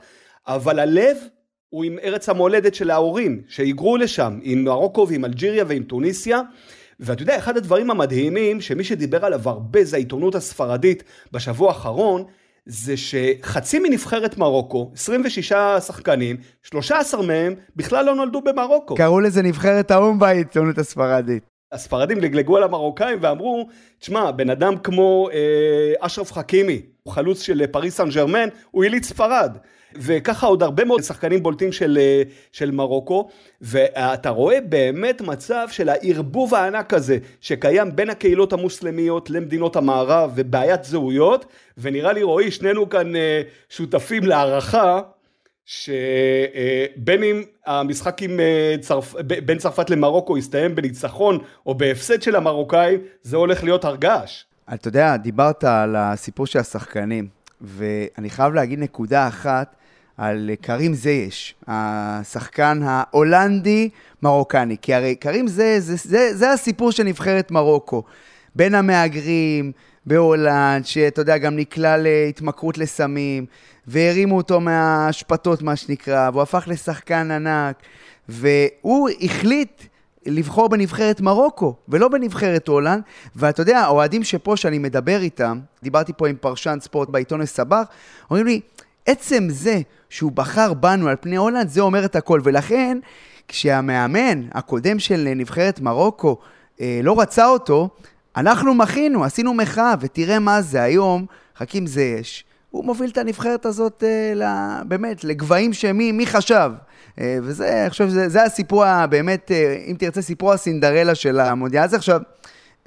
אבל 0.48 0.80
הלב 0.80 1.18
הוא 1.70 1.84
עם 1.84 2.00
ארץ 2.04 2.30
המולדת 2.30 2.76
של 2.76 2.92
ההורים, 2.92 3.42
שהיגרו 3.48 3.98
לשם, 3.98 4.40
עם 4.44 4.64
מרוקו 4.64 5.08
ועם 5.10 5.26
אלג'יריה 5.26 5.64
ועם 5.68 5.84
טוניסיה. 5.84 6.42
ואתה 7.00 7.22
יודע, 7.22 7.38
אחד 7.38 7.58
הדברים 7.58 7.92
המדהימים, 7.92 8.62
שמי 8.62 8.84
שדיבר 8.84 9.26
עליו 9.26 9.50
הרבה 9.50 9.84
זה 9.84 9.96
העיתונות 9.96 10.36
הספרדית 10.36 11.04
בשבוע 11.32 11.68
האחרון, 11.70 12.26
זה 12.66 12.94
שחצי 12.98 13.80
מנבחרת 13.80 14.38
מרוקו, 14.38 14.92
26 14.94 15.54
שחקנים, 15.88 16.38
13 16.64 17.22
מהם 17.22 17.54
בכלל 17.76 18.06
לא 18.06 18.16
נולדו 18.16 18.42
במרוקו. 18.42 18.96
קראו 18.96 19.20
לזה 19.20 19.42
נבחרת 19.42 19.92
האו"ם 19.92 20.20
בעיתונות 20.20 20.78
הספרדית. 20.78 21.44
הספרדים 21.72 22.18
לגלגו 22.18 22.58
על 22.58 22.64
המרוקאים 22.64 23.18
ואמרו, 23.22 23.68
תשמע, 24.00 24.32
בן 24.32 24.50
אדם 24.50 24.78
כמו 24.78 25.30
אה, 25.34 25.94
אשרף 26.00 26.32
חכימי, 26.32 26.82
הוא 27.04 27.14
חלוץ 27.14 27.42
של 27.42 27.68
פריס 27.68 27.96
סן 27.96 28.10
ג'רמן, 28.10 28.48
הוא 28.72 28.86
יליד 28.86 29.04
ספרד. 29.04 29.58
וככה 29.96 30.48
עוד 30.48 30.64
הרבה 30.64 30.86
מאוד 30.86 31.02
שחקנים 31.04 31.44
בולטים 31.44 31.72
של, 31.72 31.98
אה, 32.02 32.24
של 32.52 32.72
מרוקו, 32.72 33.30
ואתה 33.62 34.30
רואה 34.30 34.62
באמת 34.62 35.22
מצב 35.22 35.68
של 35.72 35.90
הערבוב 35.90 36.56
הענק 36.56 36.94
הזה 36.94 37.18
שקיים 37.42 37.96
בין 37.96 38.10
הקהילות 38.10 38.54
המוסלמיות 38.54 39.30
למדינות 39.30 39.76
המערב 39.76 40.32
ובעיית 40.36 40.84
זהויות, 40.84 41.46
ונראה 41.78 42.14
לי 42.14 42.24
רועי, 42.24 42.52
שנינו 42.52 42.90
כאן 42.90 43.16
אה, 43.16 43.42
שותפים 43.70 44.24
להערכה 44.24 45.02
שבין 45.66 47.24
אם 47.24 47.44
המשחק 47.66 48.22
עם 48.22 48.40
אה, 48.40 48.76
צרפ... 48.82 49.16
בין 49.22 49.58
צרפת 49.58 49.90
למרוקו 49.90 50.38
יסתיים 50.38 50.76
בניצחון 50.76 51.40
או 51.66 51.76
בהפסד 51.76 52.22
של 52.22 52.36
המרוקאים, 52.36 53.00
זה 53.24 53.38
הולך 53.38 53.64
להיות 53.64 53.86
הרגש. 53.86 54.46
אתה 54.74 54.88
יודע, 54.88 55.18
דיברת 55.18 55.64
על 55.64 55.96
הסיפור 55.96 56.48
של 56.48 56.60
השחקנים, 56.60 57.28
ואני 57.62 58.30
חייב 58.30 58.54
להגיד 58.54 58.80
נקודה 58.80 59.28
אחת 59.28 59.76
על 60.20 60.50
קרים 60.62 60.94
זייש, 60.94 61.56
השחקן 61.68 62.80
ההולנדי-מרוקני. 62.84 64.76
כי 64.82 64.94
הרי 64.94 65.16
קרים 65.16 65.48
זייש, 65.48 65.84
זה, 65.84 65.96
זה, 65.96 66.30
זה 66.34 66.52
הסיפור 66.52 66.92
של 66.92 67.04
נבחרת 67.04 67.52
מרוקו. 67.52 68.04
בין 68.56 68.76
המהגרים 68.76 69.72
בהולנד, 70.06 70.86
שאתה 70.86 71.22
יודע, 71.22 71.38
גם 71.38 71.56
נקלע 71.56 71.98
להתמכרות 71.98 72.78
לסמים, 72.78 73.46
והרימו 73.88 74.38
אותו 74.38 74.60
מהאשפתות, 74.60 75.62
מה 75.62 75.76
שנקרא, 75.76 76.30
והוא 76.34 76.42
הפך 76.42 76.64
לשחקן 76.68 77.32
ענק, 77.32 77.76
והוא 78.30 79.10
החליט 79.22 79.84
לבחור 80.26 80.70
בנבחרת 80.70 81.22
מרוקו, 81.22 81.76
ולא 81.90 82.08
בנבחרת 82.08 82.68
הולנד, 82.68 83.02
ואתה 83.36 83.62
יודע, 83.62 83.80
האוהדים 83.80 84.24
שפה, 84.24 84.58
שאני 84.58 84.80
מדבר 84.80 85.22
איתם, 85.22 85.60
דיברתי 85.84 86.14
פה 86.18 86.28
עם 86.28 86.36
פרשן 86.42 86.78
ספורט 86.82 87.10
בעיתון 87.10 87.42
הסבח, 87.42 87.84
אומרים 88.30 88.46
לי, 88.46 88.62
עצם 89.10 89.48
זה 89.50 89.82
שהוא 90.10 90.32
בחר 90.32 90.74
בנו 90.74 91.08
על 91.08 91.16
פני 91.20 91.36
הולנד, 91.36 91.68
זה 91.68 91.82
אומר 91.82 92.06
את 92.06 92.16
הכל. 92.16 92.42
ולכן, 92.44 92.98
כשהמאמן 93.48 94.44
הקודם 94.52 95.00
של 95.00 95.34
נבחרת 95.36 95.80
מרוקו 95.80 96.38
אה, 96.82 97.00
לא 97.04 97.22
רצה 97.22 97.48
אותו, 97.48 97.90
אנחנו 98.36 98.74
מחינו, 98.74 99.24
עשינו 99.24 99.54
מחאה, 99.54 99.94
ותראה 100.00 100.40
מה 100.40 100.62
זה 100.62 100.82
היום, 100.82 101.26
חכים 101.58 101.88
זייש. 101.88 102.46
הוא 102.72 102.86
מוביל 102.86 103.10
את 103.10 103.18
הנבחרת 103.18 103.66
הזאת, 103.66 104.04
אה, 104.42 104.84
באמת, 104.84 105.24
לגבהים 105.24 105.74
שמי 105.74 106.12
מי 106.12 106.26
חשב. 106.26 106.72
אה, 107.20 107.38
וזה, 107.44 107.82
אני 107.82 107.90
חושב, 107.90 108.10
זה, 108.10 108.30
זה 108.30 108.44
הסיפור 108.44 108.86
הבאמת, 108.86 109.52
אה, 109.52 109.78
אם 109.88 109.96
תרצה, 110.00 110.22
סיפור 110.22 110.54
הסינדרלה 110.54 111.16
של 111.16 111.40
המונדיאל 111.40 111.84
הזה. 111.84 111.96
עכשיו, 111.96 112.22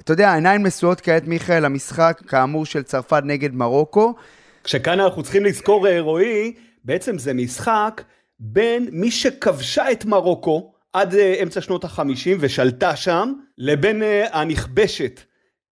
אתה 0.03 0.13
יודע, 0.13 0.33
עיניים 0.33 0.65
נשואות 0.65 1.01
כעת, 1.01 1.27
מיכאל, 1.27 1.65
המשחק, 1.65 2.21
כאמור, 2.27 2.65
של 2.65 2.83
צרפת 2.83 3.21
נגד 3.25 3.53
מרוקו. 3.53 4.13
כשכאן 4.63 4.99
אנחנו 4.99 5.23
צריכים 5.23 5.45
לזכור, 5.45 5.87
אה, 5.87 6.01
רועי, 6.01 6.53
בעצם 6.83 7.17
זה 7.17 7.33
משחק 7.33 8.01
בין 8.39 8.87
מי 8.91 9.11
שכבשה 9.11 9.91
את 9.91 10.05
מרוקו 10.05 10.73
עד 10.93 11.13
uh, 11.13 11.17
אמצע 11.43 11.61
שנות 11.61 11.83
החמישים 11.83 12.37
ושלטה 12.39 12.95
שם, 12.95 13.33
לבין 13.57 14.01
uh, 14.01 14.05
הנכבשת, 14.31 15.21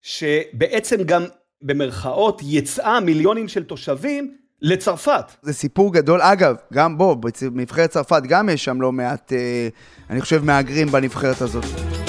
שבעצם 0.01 1.03
גם 1.03 1.24
במרכאות 1.62 2.41
יצאה 2.45 3.00
מיליונים 3.00 3.48
של 3.48 3.63
תושבים 3.63 4.36
לצרפת. 4.62 5.25
זה 5.41 5.53
סיפור 5.53 5.93
גדול. 5.93 6.21
אגב, 6.21 6.55
גם 6.74 6.98
בוא, 6.98 7.15
בנבחרת 7.51 7.89
צרפת 7.89 8.21
גם 8.27 8.50
יש 8.50 8.63
שם 8.63 8.81
לא 8.81 8.91
מעט, 8.91 9.31
uh, 9.31 10.10
אני 10.10 10.21
חושב, 10.21 10.45
מהגרים 10.45 10.88
בנבחרת 10.88 11.41
הזאת. 11.41 12.00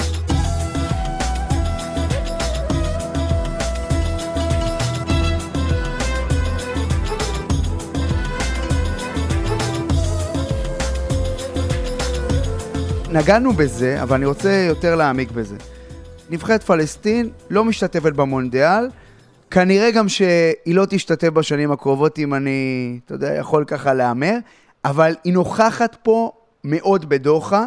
נגענו 13.13 13.53
בזה, 13.53 14.03
אבל 14.03 14.15
אני 14.15 14.25
רוצה 14.25 14.51
יותר 14.67 14.95
להעמיק 14.95 15.31
בזה. 15.31 15.55
נבחרת 16.29 16.63
פלסטין 16.63 17.29
לא 17.49 17.65
משתתפת 17.65 18.13
במונדיאל, 18.13 18.89
כנראה 19.51 19.91
גם 19.91 20.09
שהיא 20.09 20.75
לא 20.75 20.85
תשתתף 20.89 21.29
בשנים 21.29 21.71
הקרובות, 21.71 22.19
אם 22.19 22.33
אני, 22.33 22.99
אתה 23.05 23.13
יודע, 23.13 23.33
יכול 23.33 23.65
ככה 23.65 23.93
להמר, 23.93 24.37
אבל 24.85 25.15
היא 25.23 25.33
נוכחת 25.33 25.97
פה 26.03 26.31
מאוד 26.63 27.09
בדוחה. 27.09 27.65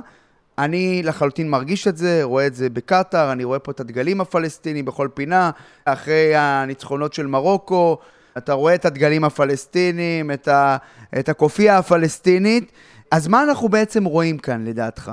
אני 0.59 1.03
לחלוטין 1.05 1.51
מרגיש 1.51 1.89
את 1.89 1.97
זה, 1.97 2.21
רואה 2.23 2.47
את 2.47 2.55
זה 2.55 2.71
בקטאר, 2.71 3.33
אני 3.33 3.45
רואה 3.45 3.59
פה 3.59 3.73
את 3.73 3.81
הדגלים 3.81 4.21
הפלסטינים 4.21 4.85
בכל 4.85 5.09
פינה, 5.15 5.51
אחרי 5.85 6.37
הניצחונות 6.37 7.13
של 7.13 7.27
מרוקו, 7.27 7.99
אתה 8.39 8.53
רואה 8.53 8.75
את 8.75 8.85
הדגלים 8.85 9.25
הפלסטינים, 9.25 10.31
את, 10.31 10.49
ה, 10.49 10.77
את 11.19 11.29
הקופייה 11.29 11.79
הפלסטינית. 11.79 12.73
אז 13.11 13.29
מה 13.29 13.43
אנחנו 13.43 13.69
בעצם 13.69 14.05
רואים 14.05 14.39
כאן, 14.39 14.65
לדעתך? 14.65 15.13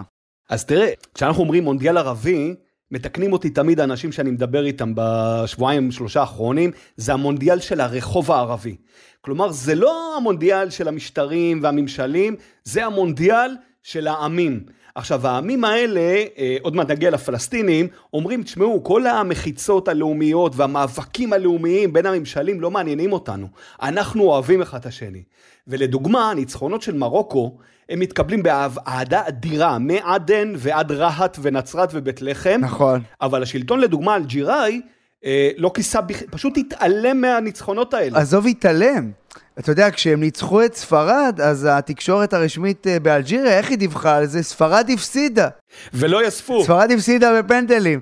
אז 0.50 0.65
תראה, 0.65 0.89
כשאנחנו 1.13 1.43
אומרים 1.43 1.63
מונדיאל 1.63 1.97
ערבי, 1.97 2.55
מתקנים 2.91 3.33
אותי 3.33 3.50
תמיד 3.50 3.79
האנשים 3.79 4.12
שאני 4.12 4.31
מדבר 4.31 4.65
איתם 4.65 4.91
בשבועיים 4.95 5.91
שלושה 5.91 6.19
האחרונים, 6.19 6.71
זה 6.97 7.13
המונדיאל 7.13 7.59
של 7.59 7.81
הרחוב 7.81 8.31
הערבי. 8.31 8.75
כלומר, 9.21 9.51
זה 9.51 9.75
לא 9.75 10.17
המונדיאל 10.17 10.69
של 10.69 10.88
המשטרים 10.88 11.59
והממשלים, 11.63 12.35
זה 12.63 12.85
המונדיאל 12.85 13.55
של 13.83 14.07
העמים. 14.07 14.63
עכשיו, 14.95 15.27
העמים 15.27 15.63
האלה, 15.63 16.23
אה, 16.38 16.57
עוד 16.62 16.75
מעט 16.75 16.91
נגיע 16.91 17.12
לפלסטינים, 17.12 17.88
אומרים, 18.13 18.43
תשמעו, 18.43 18.83
כל 18.83 19.07
המחיצות 19.07 19.88
הלאומיות 19.88 20.55
והמאבקים 20.55 21.33
הלאומיים 21.33 21.93
בין 21.93 22.05
הממשלים 22.05 22.62
לא 22.62 22.71
מעניינים 22.71 23.13
אותנו. 23.13 23.47
אנחנו 23.81 24.23
אוהבים 24.23 24.62
אחד 24.62 24.79
את 24.79 24.85
השני. 24.85 25.23
ולדוגמה, 25.67 26.31
הניצחונות 26.31 26.81
של 26.81 26.95
מרוקו, 26.95 27.57
הם 27.89 27.99
מתקבלים 27.99 28.43
באהדה 28.43 29.21
אדירה, 29.27 29.79
מעדן 29.79 30.53
ועד 30.57 30.91
רהט 30.91 31.37
ונצרת 31.41 31.89
ובית 31.93 32.21
לחם. 32.21 32.59
נכון. 32.61 33.01
אבל 33.21 33.43
השלטון, 33.43 33.79
לדוגמה, 33.79 34.15
אלג'יראי, 34.15 34.81
אה, 35.25 35.49
לא 35.57 35.71
כיסה, 35.73 35.99
פשוט 36.31 36.57
התעלם 36.57 37.21
מהניצחונות 37.21 37.93
האלה. 37.93 38.19
עזוב 38.19 38.47
התעלם. 38.47 39.11
אתה 39.59 39.71
יודע, 39.71 39.91
כשהם 39.91 40.19
ניצחו 40.19 40.65
את 40.65 40.75
ספרד, 40.75 41.39
אז 41.43 41.67
התקשורת 41.71 42.33
הרשמית 42.33 42.87
אה, 42.87 42.99
באלג'יריה, 42.99 43.57
איך 43.57 43.69
היא 43.69 43.77
דיווחה 43.77 44.15
על 44.15 44.25
זה? 44.25 44.43
ספרד 44.43 44.89
הפסידה. 44.93 45.49
ולא 45.93 46.27
יספו. 46.27 46.63
ספרד 46.63 46.91
הפסידה 46.91 47.41
בפנדלים, 47.41 47.99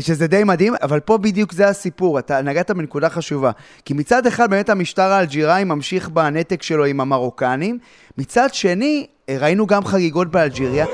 שזה 0.00 0.26
די 0.26 0.44
מדהים, 0.44 0.74
אבל 0.82 1.00
פה 1.00 1.18
בדיוק 1.18 1.52
זה 1.52 1.68
הסיפור, 1.68 2.18
אתה 2.18 2.42
נגעת 2.42 2.70
בנקודה 2.70 3.08
חשובה. 3.08 3.50
כי 3.84 3.94
מצד 3.94 4.26
אחד 4.26 4.50
באמת 4.50 4.68
המשטר 4.68 5.02
האלג'יראי 5.12 5.64
ממשיך 5.64 6.08
בנתק 6.08 6.62
שלו 6.62 6.84
עם 6.84 7.00
המרוקנים, 7.00 7.78
מצד 8.18 8.54
שני, 8.54 9.06
אה, 9.28 9.36
ראינו 9.40 9.66
גם 9.66 9.84
חגיגות 9.84 10.30
באלג'יריה. 10.30 10.86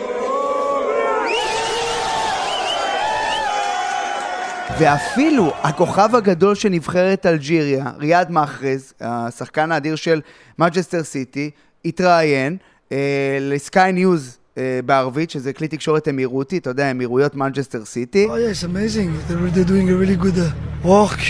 ואפילו 4.79 5.53
הכוכב 5.63 6.15
הגדול 6.15 6.55
של 6.55 6.69
נבחרת 6.69 7.27
אלג'יריה, 7.27 7.85
ריאד 7.99 8.31
מחרז, 8.31 8.95
השחקן 9.01 9.73
האדיר 9.73 9.97
של 9.97 10.21
מנצ'סטר 10.59 11.03
סיטי, 11.03 11.51
התראיין 11.85 12.57
אה, 12.93 13.39
ל 13.41 13.54
Sky 13.54 13.93
News 13.93 14.39
אה, 14.39 14.46
בערבית, 14.87 15.31
שזה 15.31 15.53
כלי 15.53 15.69
תקשורת 15.69 16.09
אמירותי, 16.09 16.59
אתה 16.59 16.71
יודע, 16.71 16.91
אמירויות 16.91 17.35
מנצ'סטר 17.35 17.85
סיטי. 17.85 18.27
Oh 18.27 18.31
yeah, 18.31 18.33
it's 18.33 18.65
amazing. 18.65 19.11
They're, 19.29 19.51
they're 19.55 19.69
doing 19.69 19.91
a 19.91 19.97
really 19.97 20.17
good 20.17 20.39
uh, 20.39 20.87
work. 20.87 21.21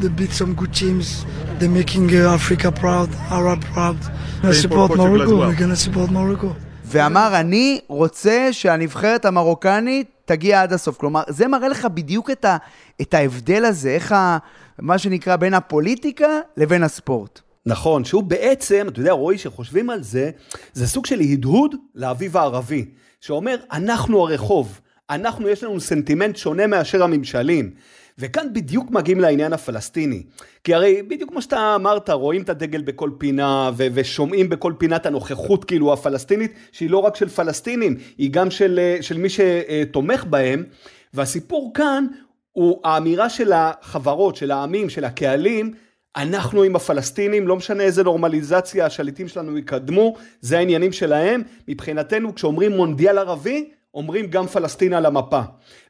They 0.00 0.08
beat 0.08 0.32
some 0.32 0.54
good 0.54 0.72
teams. 0.72 1.26
They're 1.58 1.76
making 1.80 2.06
uh, 2.14 2.34
Africa 2.38 2.72
proud, 2.72 3.10
Arab 3.38 3.60
proud. 3.74 3.98
We're 4.02 4.42
gonna 4.42 4.54
support 4.54 4.88
Morocco. 4.96 5.36
We're 5.48 5.60
gonna 5.62 5.76
support 5.76 6.10
Morocco. 6.10 6.54
ואמר, 6.84 7.40
אני 7.40 7.80
רוצה 7.88 8.48
שהנבחרת 8.52 9.24
המרוקנית 9.24 10.06
תגיע 10.24 10.62
עד 10.62 10.72
הסוף. 10.72 10.96
כלומר, 10.96 11.22
זה 11.28 11.48
מראה 11.48 11.68
לך 11.68 11.84
בדיוק 11.94 12.30
את, 12.30 12.44
ה, 12.44 12.56
את 13.00 13.14
ההבדל 13.14 13.64
הזה, 13.64 13.90
איך 13.90 14.12
ה, 14.12 14.38
מה 14.78 14.98
שנקרא 14.98 15.36
בין 15.36 15.54
הפוליטיקה 15.54 16.28
לבין 16.56 16.82
הספורט. 16.82 17.40
נכון, 17.66 18.04
שהוא 18.04 18.22
בעצם, 18.22 18.86
אתה 18.88 19.00
יודע, 19.00 19.12
רועי, 19.12 19.38
שחושבים 19.38 19.90
על 19.90 20.02
זה, 20.02 20.30
זה 20.72 20.86
סוג 20.86 21.06
של 21.06 21.20
הדהוד 21.20 21.74
לאביב 21.94 22.36
הערבי, 22.36 22.84
שאומר, 23.20 23.56
אנחנו 23.72 24.28
הרחוב, 24.28 24.80
אנחנו, 25.10 25.48
יש 25.48 25.64
לנו 25.64 25.80
סנטימנט 25.80 26.36
שונה 26.36 26.66
מאשר 26.66 27.02
הממשלים. 27.02 27.70
וכאן 28.18 28.52
בדיוק 28.52 28.90
מגיעים 28.90 29.20
לעניין 29.20 29.52
הפלסטיני. 29.52 30.22
כי 30.64 30.74
הרי 30.74 31.02
בדיוק 31.02 31.30
כמו 31.30 31.42
שאתה 31.42 31.74
אמרת, 31.74 32.10
רואים 32.10 32.42
את 32.42 32.48
הדגל 32.48 32.82
בכל 32.82 33.10
פינה 33.18 33.70
ו- 33.76 33.86
ושומעים 33.94 34.48
בכל 34.48 34.72
פינה 34.78 34.96
את 34.96 35.06
הנוכחות 35.06 35.64
כאילו 35.64 35.92
הפלסטינית, 35.92 36.52
שהיא 36.72 36.90
לא 36.90 36.98
רק 36.98 37.16
של 37.16 37.28
פלסטינים, 37.28 37.96
היא 38.18 38.30
גם 38.30 38.50
של, 38.50 38.96
של 39.00 39.18
מי 39.18 39.28
שתומך 39.28 40.24
בהם. 40.24 40.64
והסיפור 41.14 41.70
כאן 41.74 42.06
הוא 42.52 42.80
האמירה 42.84 43.28
של 43.28 43.52
החברות, 43.52 44.36
של 44.36 44.50
העמים, 44.50 44.90
של 44.90 45.04
הקהלים, 45.04 45.74
אנחנו 46.16 46.62
עם 46.62 46.76
הפלסטינים, 46.76 47.48
לא 47.48 47.56
משנה 47.56 47.82
איזה 47.82 48.02
נורמליזציה 48.02 48.86
השליטים 48.86 49.28
שלנו 49.28 49.58
יקדמו, 49.58 50.14
זה 50.40 50.58
העניינים 50.58 50.92
שלהם. 50.92 51.42
מבחינתנו, 51.68 52.34
כשאומרים 52.34 52.72
מונדיאל 52.72 53.18
ערבי, 53.18 53.70
אומרים 53.94 54.26
גם 54.26 54.46
פלסטין 54.46 54.92
על 54.92 55.06
המפה. 55.06 55.40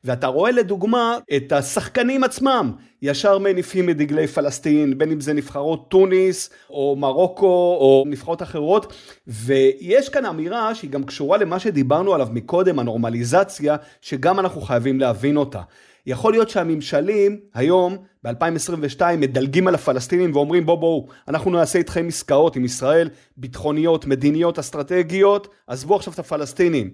ואתה 0.05 0.27
רואה 0.27 0.50
לדוגמה 0.50 1.19
את 1.37 1.53
השחקנים 1.53 2.25
עצמם, 2.25 2.73
ישר 3.03 3.39
מניפים 3.39 3.91
את 3.91 3.97
דגלי 3.97 4.27
פלסטין, 4.27 4.99
בין 4.99 5.11
אם 5.11 5.21
זה 5.21 5.33
נבחרות 5.33 5.89
טוניס, 5.89 6.50
או 6.71 6.97
מרוקו, 6.97 7.77
או 7.81 8.05
נבחרות 8.07 8.43
אחרות, 8.43 8.93
ויש 9.27 10.09
כאן 10.09 10.27
אמירה 10.27 10.75
שהיא 10.75 10.91
גם 10.91 11.05
קשורה 11.05 11.39
למה 11.39 11.59
שדיברנו 11.59 12.15
עליו 12.15 12.29
מקודם, 12.33 12.79
הנורמליזציה, 12.79 13.77
שגם 14.00 14.41
אנחנו 14.41 14.61
חייבים 14.61 15.00
להבין 15.00 15.37
אותה. 15.37 15.61
יכול 16.07 16.33
להיות 16.33 16.50
שהממשלים 16.50 17.40
היום, 17.54 17.97
ב-2022, 18.25 19.02
מדלגים 19.19 19.69
על 19.69 19.75
הפלסטינים 19.75 20.33
ואומרים 20.35 20.66
בואו 20.66 20.76
בואו, 20.76 21.07
אנחנו 21.28 21.50
נעשה 21.50 21.78
איתכם 21.78 22.07
עסקאות 22.09 22.57
עם 22.57 22.64
ישראל, 22.64 23.09
ביטחוניות, 23.37 24.07
מדיניות, 24.07 24.59
אסטרטגיות, 24.59 25.49
עזבו 25.66 25.97
עכשיו 25.97 26.12
את 26.12 26.19
הפלסטינים. 26.19 26.90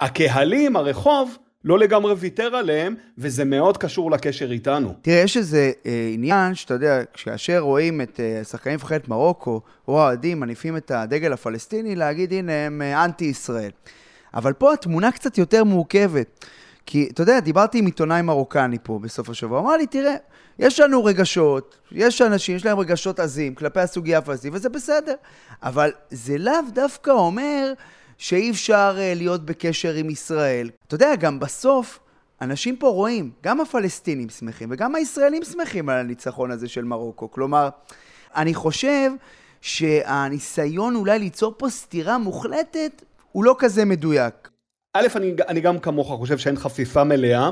הקהלים, 0.00 0.76
הרחוב, 0.76 1.36
לא 1.64 1.78
לגמרי 1.78 2.14
ויתר 2.16 2.56
עליהם, 2.56 2.94
וזה 3.18 3.44
מאוד 3.44 3.76
קשור 3.76 4.10
לקשר 4.10 4.52
איתנו. 4.52 4.94
תראה, 5.02 5.16
יש 5.16 5.36
איזה 5.36 5.72
אה, 5.86 6.10
עניין 6.12 6.54
שאתה 6.54 6.74
יודע, 6.74 7.04
כאשר 7.14 7.58
רואים 7.58 8.00
את 8.00 8.20
אה, 8.20 8.44
שחקנים 8.44 8.74
נבחרת 8.74 9.08
מרוקו, 9.08 9.60
או 9.88 10.00
האוהדים 10.00 10.40
מניפים 10.40 10.76
את 10.76 10.90
הדגל 10.90 11.32
הפלסטיני, 11.32 11.96
להגיד 11.96 12.32
הנה 12.32 12.52
הם 12.52 12.82
אה, 12.82 13.04
אנטי-ישראל. 13.04 13.70
אבל 14.34 14.52
פה 14.52 14.72
התמונה 14.72 15.12
קצת 15.12 15.38
יותר 15.38 15.64
מורכבת. 15.64 16.46
כי, 16.86 17.08
אתה 17.12 17.22
יודע, 17.22 17.40
דיברתי 17.40 17.78
עם 17.78 17.86
עיתונאי 17.86 18.22
מרוקני 18.22 18.78
פה 18.82 18.98
בסוף 19.02 19.30
השבוע, 19.30 19.60
אמר 19.60 19.76
לי, 19.76 19.86
תראה, 19.86 20.14
יש 20.58 20.80
לנו 20.80 21.04
רגשות, 21.04 21.78
יש 21.92 22.22
אנשים, 22.22 22.56
יש 22.56 22.66
להם 22.66 22.78
רגשות 22.78 23.20
עזים 23.20 23.54
כלפי 23.54 23.80
הסוגיה 23.80 24.18
הפלסטינית, 24.18 24.56
וזה 24.56 24.68
בסדר. 24.68 25.14
אבל 25.62 25.92
זה 26.10 26.38
לאו 26.38 26.52
דווקא 26.74 27.10
אומר 27.10 27.72
שאי 28.18 28.50
אפשר 28.50 28.96
uh, 28.96 29.18
להיות 29.18 29.44
בקשר 29.44 29.94
עם 29.94 30.10
ישראל. 30.10 30.70
אתה 30.86 30.94
יודע, 30.94 31.16
גם 31.16 31.38
בסוף, 31.40 31.98
אנשים 32.40 32.76
פה 32.76 32.88
רואים, 32.88 33.30
גם 33.42 33.60
הפלסטינים 33.60 34.28
שמחים 34.28 34.68
וגם 34.72 34.94
הישראלים 34.94 35.44
שמחים 35.44 35.88
על 35.88 35.98
הניצחון 35.98 36.50
הזה 36.50 36.68
של 36.68 36.84
מרוקו. 36.84 37.30
כלומר, 37.30 37.68
אני 38.36 38.54
חושב 38.54 39.10
שהניסיון 39.60 40.96
אולי 40.96 41.18
ליצור 41.18 41.54
פה 41.56 41.70
סתירה 41.70 42.18
מוחלטת 42.18 43.02
הוא 43.32 43.44
לא 43.44 43.56
כזה 43.58 43.84
מדויק. 43.84 44.55
א', 44.98 45.06
אני, 45.16 45.32
אני 45.48 45.60
גם 45.60 45.78
כמוך 45.78 46.08
חושב 46.08 46.38
שאין 46.38 46.56
חפיפה 46.56 47.04
מלאה, 47.04 47.50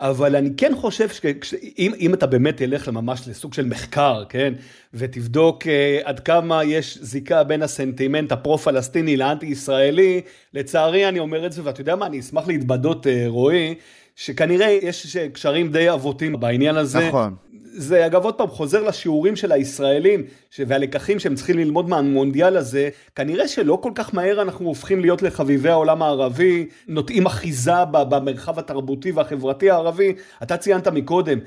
אבל 0.00 0.36
אני 0.36 0.50
כן 0.56 0.72
חושב 0.76 1.08
שאם 1.42 2.14
אתה 2.14 2.26
באמת 2.26 2.56
תלך 2.56 2.88
לממש 2.88 3.28
לסוג 3.28 3.54
של 3.54 3.64
מחקר, 3.64 4.24
כן, 4.28 4.54
ותבדוק 4.94 5.62
uh, 5.62 5.66
עד 6.04 6.20
כמה 6.20 6.64
יש 6.64 6.98
זיקה 7.00 7.44
בין 7.44 7.62
הסנטימנט 7.62 8.32
הפרו-פלסטיני 8.32 9.16
לאנטי-ישראלי, 9.16 10.20
לצערי 10.54 11.08
אני 11.08 11.18
אומר 11.18 11.46
את 11.46 11.52
זה, 11.52 11.62
ואתה 11.64 11.80
יודע 11.80 11.96
מה, 11.96 12.06
אני 12.06 12.20
אשמח 12.20 12.48
להתבדות, 12.48 13.06
uh, 13.06 13.08
רועי, 13.26 13.74
שכנראה 14.18 14.78
יש 14.82 15.16
קשרים 15.16 15.72
די 15.72 15.92
אבותים 15.92 16.40
בעניין 16.40 16.76
הזה. 16.76 17.08
נכון. 17.08 17.34
זה 17.72 18.06
אגב 18.06 18.24
עוד 18.24 18.34
פעם 18.34 18.48
חוזר 18.48 18.82
לשיעורים 18.82 19.36
של 19.36 19.52
הישראלים 19.52 20.24
והלקחים 20.58 21.18
שהם 21.18 21.34
צריכים 21.34 21.58
ללמוד 21.58 21.88
מהמונדיאל 21.88 22.56
הזה, 22.56 22.88
כנראה 23.14 23.48
שלא 23.48 23.78
כל 23.82 23.92
כך 23.94 24.14
מהר 24.14 24.42
אנחנו 24.42 24.66
הופכים 24.66 25.00
להיות 25.00 25.22
לחביבי 25.22 25.68
העולם 25.68 26.02
הערבי, 26.02 26.66
נוטעים 26.88 27.26
אחיזה 27.26 27.84
במרחב 27.90 28.58
התרבותי 28.58 29.12
והחברתי 29.12 29.70
הערבי, 29.70 30.14
אתה 30.42 30.56
ציינת 30.56 30.88
מקודם, 30.88 31.38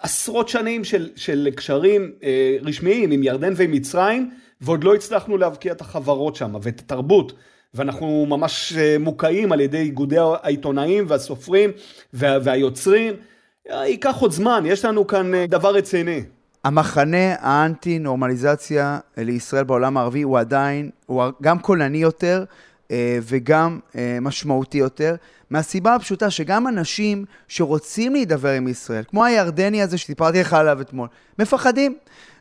עשרות 0.00 0.48
שנים 0.48 0.84
של, 0.84 1.10
של 1.16 1.48
קשרים 1.56 2.12
אה, 2.22 2.56
רשמיים 2.62 3.10
עם 3.10 3.22
ירדן 3.22 3.52
ועם 3.56 3.72
מצרים, 3.72 4.30
ועוד 4.60 4.84
לא 4.84 4.94
הצלחנו 4.94 5.36
להבקיע 5.36 5.72
את 5.72 5.80
החברות 5.80 6.36
שם 6.36 6.54
ואת 6.62 6.80
התרבות. 6.80 7.32
ואנחנו 7.74 8.26
ממש 8.28 8.72
אה, 8.76 8.96
מוקעים 9.00 9.52
על 9.52 9.60
ידי 9.60 9.78
איגודי 9.78 10.16
העיתונאים 10.42 11.04
והסופרים 11.08 11.70
וה, 12.12 12.38
והיוצרים. 12.42 13.14
ייקח 13.70 14.16
עוד 14.20 14.32
זמן, 14.32 14.62
יש 14.66 14.84
לנו 14.84 15.06
כאן 15.06 15.34
אה, 15.34 15.46
דבר 15.46 15.74
רציני. 15.74 16.22
המחנה 16.64 17.34
האנטי-נורמליזציה 17.38 18.98
לישראל 19.16 19.64
בעולם 19.64 19.96
הערבי 19.96 20.22
הוא 20.22 20.38
עדיין, 20.38 20.90
הוא 21.06 21.22
גם 21.42 21.58
קולני 21.58 21.98
יותר 21.98 22.44
אה, 22.90 23.18
וגם 23.22 23.78
אה, 23.96 24.18
משמעותי 24.20 24.78
יותר, 24.78 25.14
מהסיבה 25.50 25.94
הפשוטה 25.94 26.30
שגם 26.30 26.68
אנשים 26.68 27.24
שרוצים 27.48 28.12
להידבר 28.12 28.48
עם 28.48 28.68
ישראל, 28.68 29.04
כמו 29.08 29.24
הירדני 29.24 29.82
הזה 29.82 29.98
שסיפרתי 29.98 30.40
לך 30.40 30.52
עליו 30.52 30.80
אתמול, 30.80 31.08
מפחדים. 31.38 31.96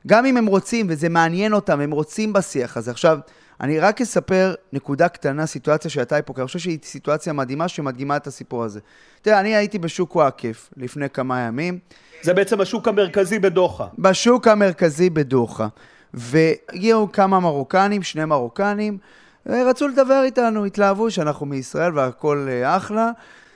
גם 0.07 0.25
אם 0.25 0.37
הם 0.37 0.45
רוצים 0.45 0.85
וזה 0.89 1.09
מעניין 1.09 1.53
אותם, 1.53 1.79
הם 1.81 1.91
רוצים 1.91 2.33
בשיח 2.33 2.77
הזה. 2.77 2.91
עכשיו, 2.91 3.19
אני 3.61 3.79
רק 3.79 4.01
אספר 4.01 4.53
נקודה 4.73 5.07
קטנה, 5.07 5.45
סיטואציה 5.45 5.91
שהייתה 5.91 6.21
פה, 6.21 6.33
כי 6.33 6.41
אני 6.41 6.47
חושב 6.47 6.59
שהיא 6.59 6.79
סיטואציה 6.83 7.33
מדהימה 7.33 7.67
שמדגימה 7.67 8.17
את 8.17 8.27
הסיפור 8.27 8.63
הזה. 8.63 8.79
תראה, 9.21 9.39
אני 9.39 9.55
הייתי 9.55 9.79
בשוק 9.79 10.15
וואקף 10.15 10.69
לפני 10.77 11.09
כמה 11.09 11.39
ימים. 11.39 11.79
זה 12.21 12.33
בעצם 12.33 12.61
השוק 12.61 12.87
המרכזי 12.87 13.39
בדוחה. 13.39 13.87
בשוק 13.99 14.47
המרכזי 14.47 15.09
בדוחה. 15.09 15.67
והגיעו 16.13 17.11
כמה 17.11 17.39
מרוקנים, 17.39 18.03
שני 18.03 18.25
מרוקנים, 18.25 18.97
רצו 19.45 19.87
לדבר 19.87 20.21
איתנו, 20.23 20.65
התלהבו 20.65 21.11
שאנחנו 21.11 21.45
מישראל 21.45 21.97
והכל 21.97 22.47
אה, 22.49 22.77
אחלה. 22.77 23.11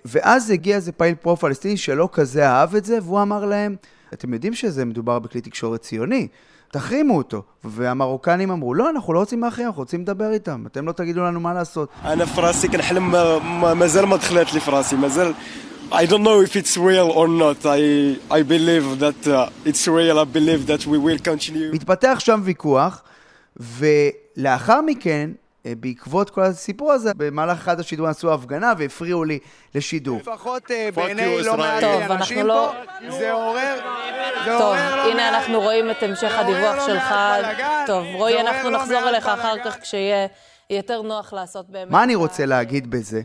ואז 0.06 0.52
הגיע 0.52 0.76
איזה 0.76 0.92
פעיל 0.92 1.16
פרו-פלסטיני 1.16 1.78
שלא 1.78 2.10
כזה 2.12 2.50
אהב 2.50 2.76
את 2.76 2.86
זה, 2.86 2.98
והוא 3.02 3.22
אמר 3.22 3.46
להם, 3.46 3.76
אתם 4.14 4.34
יודעים 4.34 4.54
שזה 4.54 4.86
מדובר 4.86 5.20
בכלי 5.20 5.42
תקשורת 5.42 5.82
ציוני. 5.82 6.28
תחרימו 6.72 7.18
אותו. 7.18 7.44
והמרוקנים 7.64 8.52
אמרו, 8.52 8.74
לא, 8.74 8.90
אנחנו 8.90 9.14
לא 9.14 9.20
רוצים 9.20 9.42
להחרים, 9.42 9.68
אנחנו 9.68 9.82
רוצים 9.82 10.02
לדבר 10.02 10.32
איתם, 10.32 10.64
אתם 10.68 10.88
לא 10.88 10.92
תגידו 10.92 11.22
לנו 11.24 11.40
מה 11.40 11.54
לעשות. 11.54 11.90
אני 12.06 12.26
פרסי, 12.26 12.70
כנחלם, 12.70 13.14
מזל 13.76 14.06
מתחילת 14.06 14.46
דחלת 14.46 14.54
לי 14.54 14.60
פרסי, 14.60 14.96
מזל... 14.96 15.32
I 15.92 16.06
don't 16.06 16.24
know 16.24 16.40
if 16.48 16.56
it's 16.56 16.78
real 16.78 17.10
or 17.10 17.28
not. 17.28 17.66
I, 17.66 17.82
I 18.30 18.44
believe 18.44 19.00
that 19.00 19.28
uh, 19.28 19.50
it's 19.66 19.88
real, 19.88 20.20
I 20.20 20.26
believe 20.26 20.68
that 20.68 20.86
we 20.86 20.98
will 20.98 21.20
continue. 21.24 21.74
מתפתח 21.74 22.20
שם 22.20 22.42
ויכוח, 22.44 23.04
ולאחר 23.58 24.82
מכן 24.82 25.30
בעקבות 25.66 26.30
כל 26.30 26.42
הסיפור 26.42 26.92
הזה, 26.92 27.12
במהלך 27.18 27.58
אחד 27.58 27.80
השידורים 27.80 28.12
עשו 28.12 28.34
הפגנה 28.34 28.74
והפריעו 28.78 29.24
לי 29.24 29.40
לשידור. 29.76 30.20
לפחות 30.20 30.72
אה, 30.72 30.90
בעיני 30.96 31.44
לא 31.44 31.58
מעט 31.58 31.84
אנשים 31.84 32.46
לא- 32.48 32.74
פה, 33.02 33.12
זה 33.12 33.32
עורר... 33.32 33.80
טוב, 34.46 34.76
הנה 35.12 35.30
אנחנו 35.30 35.62
רואים 35.62 35.92
את 35.92 36.04
המשך 36.04 36.32
הדיווח 36.32 36.76
לא 36.76 36.86
שלך. 36.86 37.14
טוב, 37.88 38.06
רועי, 38.14 38.42
אנחנו 38.42 38.70
נחזור 38.70 39.10
אליך 39.10 39.28
אחר 39.28 39.56
כך 39.66 39.78
כשיהיה 39.82 40.28
יותר 40.70 41.02
נוח 41.02 41.34
לעשות 41.34 41.70
באמת... 41.70 41.92
מה 41.92 42.04
אני 42.04 42.16
רוצה 42.16 42.46
להגיד 42.46 42.92
בזה? 42.92 43.22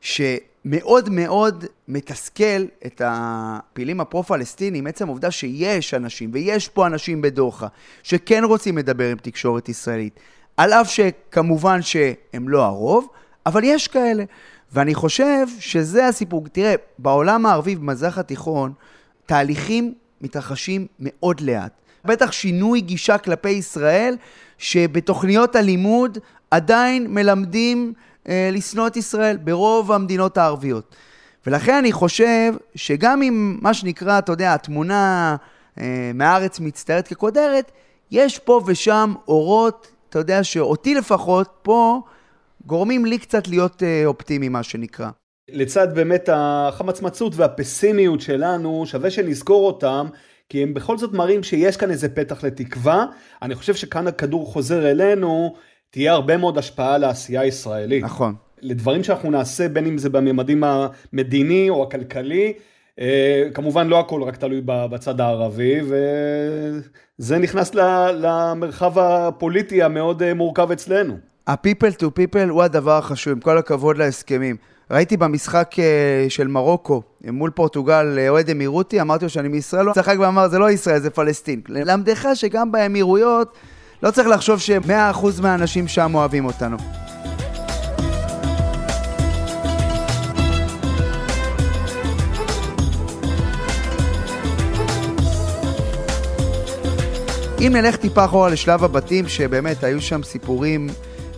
שמאוד 0.00 1.08
מאוד 1.10 1.64
מתסכל 1.88 2.64
את 2.86 3.02
הפעילים 3.04 4.00
הפרו-פלסטינים, 4.00 4.86
עצם 4.86 5.06
העובדה 5.06 5.30
שיש 5.30 5.94
אנשים, 5.94 6.30
ויש 6.32 6.68
פה 6.68 6.86
אנשים 6.86 7.22
בדוחה, 7.22 7.66
שכן 8.02 8.44
רוצים 8.44 8.78
לדבר 8.78 9.10
עם 9.10 9.18
תקשורת 9.18 9.68
ישראלית. 9.68 10.20
על 10.58 10.72
אף 10.72 10.90
שכמובן 10.90 11.82
שהם 11.82 12.48
לא 12.48 12.64
הרוב, 12.64 13.08
אבל 13.46 13.64
יש 13.64 13.88
כאלה. 13.88 14.24
ואני 14.72 14.94
חושב 14.94 15.46
שזה 15.58 16.06
הסיפור. 16.06 16.44
תראה, 16.52 16.74
בעולם 16.98 17.46
הערבי, 17.46 17.76
במזרח 17.76 18.18
התיכון, 18.18 18.72
תהליכים 19.26 19.94
מתרחשים 20.20 20.86
מאוד 21.00 21.40
לאט. 21.40 21.72
בטח 22.04 22.32
שינוי 22.32 22.80
גישה 22.80 23.18
כלפי 23.18 23.50
ישראל, 23.50 24.16
שבתוכניות 24.58 25.56
הלימוד 25.56 26.18
עדיין 26.50 27.06
מלמדים 27.14 27.92
אה, 28.28 28.50
לשנוא 28.52 28.86
את 28.86 28.96
ישראל 28.96 29.36
ברוב 29.36 29.92
המדינות 29.92 30.38
הערביות. 30.38 30.94
ולכן 31.46 31.74
אני 31.74 31.92
חושב 31.92 32.54
שגם 32.74 33.22
אם 33.22 33.58
מה 33.62 33.74
שנקרא, 33.74 34.18
אתה 34.18 34.32
יודע, 34.32 34.54
התמונה 34.54 35.36
אה, 35.80 36.10
מהארץ 36.14 36.60
מצטיירת 36.60 37.08
כקודרת, 37.08 37.72
יש 38.10 38.38
פה 38.38 38.60
ושם 38.66 39.14
אורות, 39.28 39.97
אתה 40.08 40.18
יודע, 40.18 40.44
שאותי 40.44 40.94
לפחות 40.94 41.48
פה 41.62 42.00
גורמים 42.66 43.06
לי 43.06 43.18
קצת 43.18 43.48
להיות 43.48 43.82
אה, 43.82 44.02
אופטימי, 44.06 44.48
מה 44.48 44.62
שנקרא. 44.62 45.10
לצד 45.50 45.94
באמת 45.94 46.28
החמצמצות 46.32 47.32
והפסימיות 47.36 48.20
שלנו, 48.20 48.86
שווה 48.86 49.10
שנזכור 49.10 49.66
אותם, 49.66 50.06
כי 50.48 50.62
הם 50.62 50.74
בכל 50.74 50.98
זאת 50.98 51.12
מראים 51.12 51.42
שיש 51.42 51.76
כאן 51.76 51.90
איזה 51.90 52.08
פתח 52.08 52.44
לתקווה. 52.44 53.06
אני 53.42 53.54
חושב 53.54 53.74
שכאן 53.74 54.06
הכדור 54.06 54.46
חוזר 54.46 54.90
אלינו, 54.90 55.54
תהיה 55.90 56.12
הרבה 56.12 56.36
מאוד 56.36 56.58
השפעה 56.58 56.98
לעשייה 56.98 57.40
הישראלית. 57.40 58.04
נכון. 58.04 58.34
לדברים 58.60 59.04
שאנחנו 59.04 59.30
נעשה, 59.30 59.68
בין 59.68 59.86
אם 59.86 59.98
זה 59.98 60.10
בממדים 60.10 60.64
המדיני 60.64 61.70
או 61.70 61.82
הכלכלי, 61.82 62.52
כמובן 63.54 63.88
לא 63.88 64.00
הכל 64.00 64.22
רק 64.22 64.36
תלוי 64.36 64.60
בצד 64.64 65.20
הערבי, 65.20 65.74
וזה 67.18 67.38
נכנס 67.38 67.74
למרחב 68.14 68.98
הפוליטי 68.98 69.82
המאוד 69.82 70.22
אה, 70.22 70.34
מורכב 70.34 70.70
אצלנו. 70.70 71.14
ה-people 71.46 71.94
to 72.00 72.04
people 72.04 72.50
הוא 72.50 72.62
הדבר 72.62 72.98
החשוב, 72.98 73.32
עם 73.32 73.40
כל 73.40 73.58
הכבוד 73.58 73.98
להסכמים. 73.98 74.56
ראיתי 74.90 75.16
במשחק 75.16 75.74
אה, 75.78 76.26
של 76.28 76.48
מרוקו 76.48 77.02
מול 77.24 77.50
פורטוגל 77.50 78.18
אוהד 78.28 78.50
אמירותי, 78.50 79.00
אמרתי 79.00 79.24
לו 79.24 79.28
שאני 79.30 79.48
מישראל, 79.48 79.86
הוא 79.86 79.94
צחק 79.94 80.16
ואמר 80.20 80.48
זה 80.48 80.58
לא 80.58 80.70
ישראל, 80.70 81.00
זה 81.00 81.10
פלסטין. 81.10 81.60
ללמדך 81.68 82.28
שגם 82.34 82.72
באמירויות 82.72 83.56
לא 84.02 84.10
צריך 84.10 84.28
לחשוב 84.28 84.60
ש-100% 84.60 85.26
מהאנשים 85.42 85.88
שם 85.88 86.14
אוהבים 86.14 86.44
אותנו. 86.44 86.76
אם 97.66 97.72
נלך 97.76 97.96
טיפה 97.96 98.24
אחורה 98.24 98.50
לשלב 98.50 98.84
הבתים, 98.84 99.28
שבאמת 99.28 99.84
היו 99.84 100.00
שם 100.00 100.22
סיפורים 100.22 100.86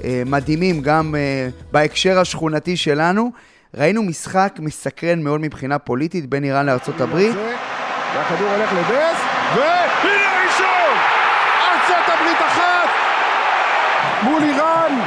אה, 0.05 0.23
מדהימים 0.27 0.83
גם 0.83 1.15
אה, 1.15 1.49
בהקשר 1.73 2.19
השכונתי 2.19 2.77
שלנו, 2.77 3.31
ראינו 3.75 4.03
משחק 4.03 4.53
מסקרן 4.59 5.23
מאוד 5.23 5.41
מבחינה 5.41 5.79
פוליטית 5.79 6.31
בין 6.31 6.45
איראן 6.45 6.67
לארצות 6.67 7.01
הברית. 7.01 7.37
והכדור 8.15 8.49
הולך 8.49 8.73
לבס, 8.73 9.19
והנה 9.57 10.41
הראשון! 10.41 10.97
ארצות 11.61 12.15
הברית 12.15 12.39
אחת 12.39 12.89
מול 14.23 14.43
איראן! 14.43 15.01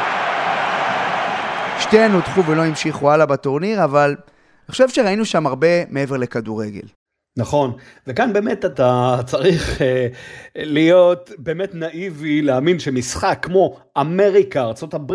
שתיהן 1.79 2.11
הודחו 2.11 2.45
ולא 2.45 2.65
המשיכו 2.65 3.11
הלאה 3.11 3.25
בטורניר, 3.25 3.83
אבל 3.83 4.15
אני 4.19 4.71
חושב 4.71 4.89
שראינו 4.89 5.25
שם 5.25 5.47
הרבה 5.47 5.85
מעבר 5.89 6.17
לכדורגל. 6.17 7.02
נכון, 7.37 7.73
וכאן 8.07 8.33
באמת 8.33 8.65
אתה 8.65 9.19
צריך 9.25 9.81
אה, 9.81 10.07
להיות 10.55 11.31
באמת 11.37 11.75
נאיבי 11.75 12.41
להאמין 12.41 12.79
שמשחק 12.79 13.39
כמו 13.41 13.77
אמריקה, 13.97 14.61
ארה"ב, 14.61 15.13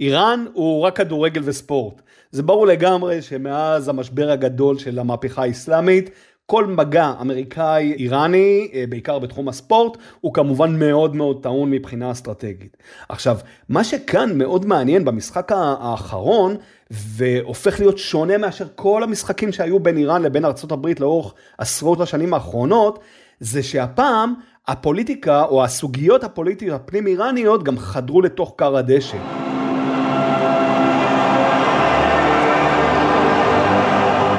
איראן 0.00 0.46
הוא 0.52 0.82
רק 0.82 0.96
כדורגל 0.96 1.42
וספורט. 1.44 2.02
זה 2.30 2.42
ברור 2.42 2.66
לגמרי 2.66 3.22
שמאז 3.22 3.88
המשבר 3.88 4.30
הגדול 4.30 4.78
של 4.78 4.98
המהפכה 4.98 5.42
האסלאמית, 5.42 6.10
כל 6.46 6.66
מגע 6.66 7.12
אמריקאי-איראני, 7.20 8.68
אה, 8.74 8.84
בעיקר 8.88 9.18
בתחום 9.18 9.48
הספורט, 9.48 9.96
הוא 10.20 10.34
כמובן 10.34 10.78
מאוד 10.78 11.16
מאוד 11.16 11.42
טעון 11.42 11.70
מבחינה 11.70 12.10
אסטרטגית. 12.10 12.76
עכשיו, 13.08 13.38
מה 13.68 13.84
שכאן 13.84 14.38
מאוד 14.38 14.66
מעניין 14.66 15.04
במשחק 15.04 15.52
האחרון, 15.54 16.56
והופך 16.90 17.80
להיות 17.80 17.98
שונה 17.98 18.38
מאשר 18.38 18.66
כל 18.74 19.02
המשחקים 19.02 19.52
שהיו 19.52 19.80
בין 19.80 19.96
איראן 19.96 20.22
לבין 20.22 20.44
ארה"ב 20.44 20.88
לאורך 21.00 21.34
עשרות 21.58 22.00
השנים 22.00 22.34
האחרונות, 22.34 22.98
זה 23.40 23.62
שהפעם 23.62 24.34
הפוליטיקה 24.68 25.44
או 25.44 25.64
הסוגיות 25.64 26.24
הפוליטיות 26.24 26.80
הפנים 26.80 27.06
איראניות 27.06 27.62
גם 27.62 27.78
חדרו 27.78 28.22
לתוך 28.22 28.54
כר 28.58 28.76
הדשא. 28.76 29.18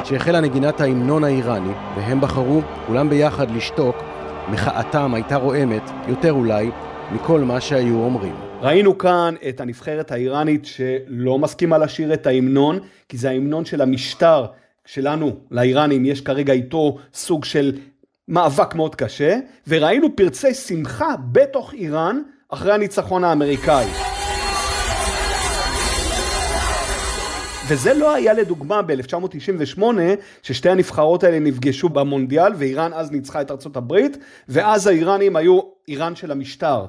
כשהחלה 0.02 0.40
נגינת 0.40 0.80
ההמנון 0.80 1.24
האיראני, 1.24 1.72
והם 1.96 2.20
בחרו 2.20 2.60
כולם 2.86 3.10
ביחד 3.10 3.50
לשתוק, 3.50 3.96
מחאתם 4.48 5.14
הייתה 5.14 5.36
רועמת, 5.36 5.90
יותר 6.08 6.32
אולי, 6.32 6.70
מכל 7.12 7.40
מה 7.40 7.60
שהיו 7.60 7.94
אומרים. 7.94 8.51
ראינו 8.62 8.98
כאן 8.98 9.34
את 9.48 9.60
הנבחרת 9.60 10.12
האיראנית 10.12 10.64
שלא 10.64 11.38
מסכימה 11.38 11.78
לשיר 11.78 12.14
את 12.14 12.26
ההמנון, 12.26 12.78
כי 13.08 13.16
זה 13.16 13.30
ההמנון 13.30 13.64
של 13.64 13.80
המשטר 13.80 14.46
שלנו, 14.86 15.36
לאיראנים, 15.50 16.04
יש 16.04 16.20
כרגע 16.20 16.52
איתו 16.52 16.98
סוג 17.14 17.44
של 17.44 17.72
מאבק 18.28 18.74
מאוד 18.74 18.94
קשה, 18.94 19.38
וראינו 19.68 20.16
פרצי 20.16 20.54
שמחה 20.54 21.14
בתוך 21.32 21.74
איראן 21.74 22.22
אחרי 22.48 22.72
הניצחון 22.72 23.24
האמריקאי. 23.24 23.86
וזה 27.68 27.94
לא 27.94 28.14
היה 28.14 28.32
לדוגמה 28.32 28.82
ב-1998, 28.82 29.82
ששתי 30.42 30.68
הנבחרות 30.68 31.24
האלה 31.24 31.38
נפגשו 31.38 31.88
במונדיאל, 31.88 32.52
ואיראן 32.56 32.92
אז 32.94 33.10
ניצחה 33.10 33.40
את 33.40 33.50
ארצות 33.50 33.76
הברית, 33.76 34.18
ואז 34.48 34.86
האיראנים 34.86 35.36
היו 35.36 35.60
איראן 35.88 36.16
של 36.16 36.30
המשטר. 36.30 36.86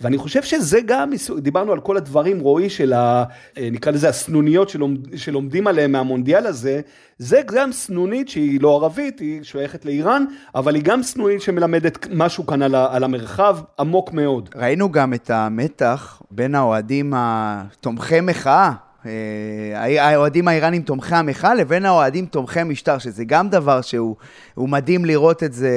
ואני 0.00 0.18
חושב 0.18 0.42
שזה 0.42 0.80
גם, 0.86 1.10
דיברנו 1.38 1.72
על 1.72 1.80
כל 1.80 1.96
הדברים, 1.96 2.40
רועי, 2.40 2.70
של 2.70 2.92
ה... 2.92 3.24
אה, 3.58 3.68
נקרא 3.72 3.92
לזה 3.92 4.08
הסנוניות 4.08 4.68
שלומד, 4.68 5.16
שלומדים 5.16 5.66
עליהם 5.66 5.92
מהמונדיאל 5.92 6.46
הזה, 6.46 6.80
זה 7.18 7.40
גם 7.46 7.72
סנונית 7.72 8.28
שהיא 8.28 8.60
לא 8.60 8.76
ערבית, 8.76 9.20
היא 9.20 9.42
שייכת 9.42 9.84
לאיראן, 9.84 10.24
אבל 10.54 10.74
היא 10.74 10.82
גם 10.82 11.02
סנונית 11.02 11.42
שמלמדת 11.42 12.06
משהו 12.10 12.46
כאן 12.46 12.62
על, 12.62 12.74
על 12.74 13.04
המרחב 13.04 13.58
עמוק 13.78 14.12
מאוד. 14.12 14.48
ראינו 14.56 14.92
גם 14.92 15.14
את 15.14 15.30
המתח 15.30 16.22
בין 16.30 16.54
האוהדים 16.54 17.12
התומכי 17.16 18.20
מחאה. 18.20 18.72
אה, 19.06 20.12
האוהדים 20.12 20.48
האיראנים 20.48 20.82
תומכי 20.82 21.14
המחאה 21.14 21.54
לבין 21.54 21.84
האוהדים 21.84 22.26
תומכי 22.26 22.62
משטר, 22.62 22.98
שזה 22.98 23.24
גם 23.24 23.48
דבר 23.48 23.80
שהוא 23.80 24.16
מדהים 24.56 25.04
לראות 25.04 25.42
את 25.42 25.52
זה 25.52 25.70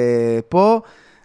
פה. 0.48 0.80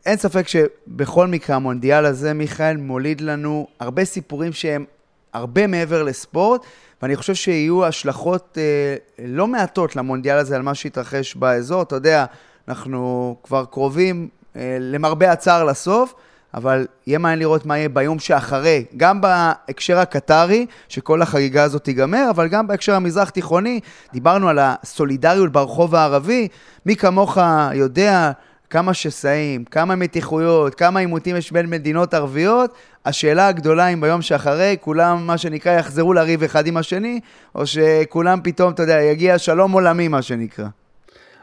אין 0.05 0.17
ספק 0.17 0.47
שבכל 0.47 1.27
מקרה 1.27 1.55
המונדיאל 1.55 2.05
הזה, 2.05 2.33
מיכאל, 2.33 2.77
מוליד 2.77 3.21
לנו 3.21 3.67
הרבה 3.79 4.05
סיפורים 4.05 4.53
שהם 4.53 4.85
הרבה 5.33 5.67
מעבר 5.67 6.03
לספורט, 6.03 6.61
ואני 7.01 7.15
חושב 7.15 7.33
שיהיו 7.33 7.85
השלכות 7.85 8.57
אה, 8.57 8.95
לא 9.25 9.47
מעטות 9.47 9.95
למונדיאל 9.95 10.37
הזה 10.37 10.55
על 10.55 10.61
מה 10.61 10.75
שהתרחש 10.75 11.35
באזור. 11.35 11.81
אתה 11.81 11.95
יודע, 11.95 12.25
אנחנו 12.67 13.35
כבר 13.43 13.65
קרובים, 13.65 14.29
אה, 14.55 14.77
למרבה 14.79 15.31
הצער, 15.31 15.63
לסוף. 15.63 16.13
אבל 16.53 16.87
יהיה 17.07 17.19
מעניין 17.19 17.39
לראות 17.39 17.65
מה 17.65 17.77
יהיה 17.77 17.89
ביום 17.89 18.19
שאחרי, 18.19 18.85
גם 18.97 19.21
בהקשר 19.21 19.99
הקטרי, 19.99 20.65
שכל 20.89 21.21
החגיגה 21.21 21.63
הזאת 21.63 21.83
תיגמר, 21.83 22.27
אבל 22.29 22.47
גם 22.47 22.67
בהקשר 22.67 22.95
המזרח 22.95 23.29
תיכוני, 23.29 23.79
דיברנו 24.13 24.49
על 24.49 24.59
הסולידריות 24.61 25.51
ברחוב 25.51 25.95
הערבי, 25.95 26.47
מי 26.85 26.95
כמוך 26.95 27.37
יודע 27.73 28.31
כמה 28.75 28.93
שסעים, 28.93 29.65
כמה 29.65 29.95
מתיחויות, 29.95 30.75
כמה 30.75 30.99
עימותים 30.99 31.35
יש 31.35 31.51
בין 31.51 31.69
מדינות 31.69 32.13
ערביות, 32.13 32.73
השאלה 33.05 33.47
הגדולה 33.47 33.87
אם 33.87 34.01
ביום 34.01 34.21
שאחרי 34.21 34.77
כולם, 34.81 35.27
מה 35.27 35.37
שנקרא, 35.37 35.71
יחזרו 35.71 36.13
לריב 36.13 36.43
אחד 36.43 36.67
עם 36.67 36.77
השני, 36.77 37.19
או 37.55 37.65
שכולם 37.65 38.39
פתאום, 38.43 38.73
אתה 38.73 38.83
יודע, 38.83 39.01
יגיע 39.01 39.37
שלום 39.37 39.71
עולמי, 39.71 40.07
מה 40.07 40.21
שנקרא. 40.21 40.65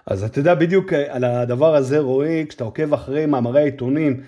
אז 0.06 0.24
אתה 0.24 0.38
יודע 0.38 0.54
בדיוק 0.54 0.92
אה, 0.92 1.04
על 1.08 1.24
הדבר 1.24 1.74
הזה, 1.74 1.98
רועי, 1.98 2.46
כשאתה 2.48 2.64
עוקב 2.64 2.94
אחרי 2.94 3.26
מאמרי 3.26 3.60
העיתונים, 3.60 4.20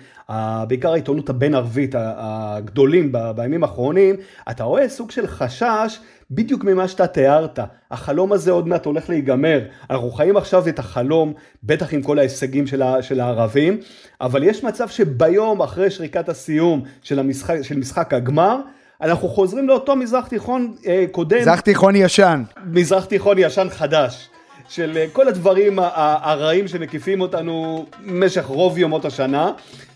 בעיקר 0.67 0.91
העיתונות 0.91 1.29
הבין-ערבית 1.29 1.95
הגדולים 1.97 3.11
בימים 3.35 3.63
האחרונים, 3.63 4.15
אתה 4.49 4.63
רואה 4.63 4.89
סוג 4.89 5.11
של 5.11 5.27
חשש 5.27 5.99
בדיוק 6.31 6.63
ממה 6.63 6.87
שאתה 6.87 7.07
תיארת. 7.07 7.59
החלום 7.91 8.33
הזה 8.33 8.51
עוד 8.51 8.67
מעט 8.67 8.85
הולך 8.85 9.09
להיגמר. 9.09 9.59
אנחנו 9.89 10.11
חיים 10.11 10.37
עכשיו 10.37 10.67
את 10.67 10.79
החלום, 10.79 11.33
בטח 11.63 11.93
עם 11.93 12.01
כל 12.01 12.19
ההישגים 12.19 12.67
של, 12.67 12.83
של 13.01 13.19
הערבים, 13.19 13.79
אבל 14.21 14.43
יש 14.43 14.63
מצב 14.63 14.87
שביום 14.87 15.61
אחרי 15.61 15.91
שריקת 15.91 16.29
הסיום 16.29 16.83
של, 17.01 17.19
המשחק, 17.19 17.61
של 17.61 17.77
משחק 17.77 18.13
הגמר, 18.13 18.59
אנחנו 19.01 19.29
חוזרים 19.29 19.67
לאותו 19.67 19.95
מזרח 19.95 20.27
תיכון 20.27 20.75
אה, 20.87 21.05
קודם. 21.11 21.39
מזרח 21.39 21.59
תיכון 21.59 21.95
ישן. 21.95 22.43
מזרח 22.65 23.05
תיכון 23.05 23.37
ישן 23.39 23.67
חדש. 23.69 24.29
של 24.69 24.97
אה, 24.97 25.05
כל 25.13 25.27
הדברים 25.27 25.79
הרעים 25.79 26.67
שמקיפים 26.67 27.21
אותנו 27.21 27.85
במשך 28.05 28.45
רוב 28.45 28.77
יומות 28.77 29.05
השנה, 29.05 29.51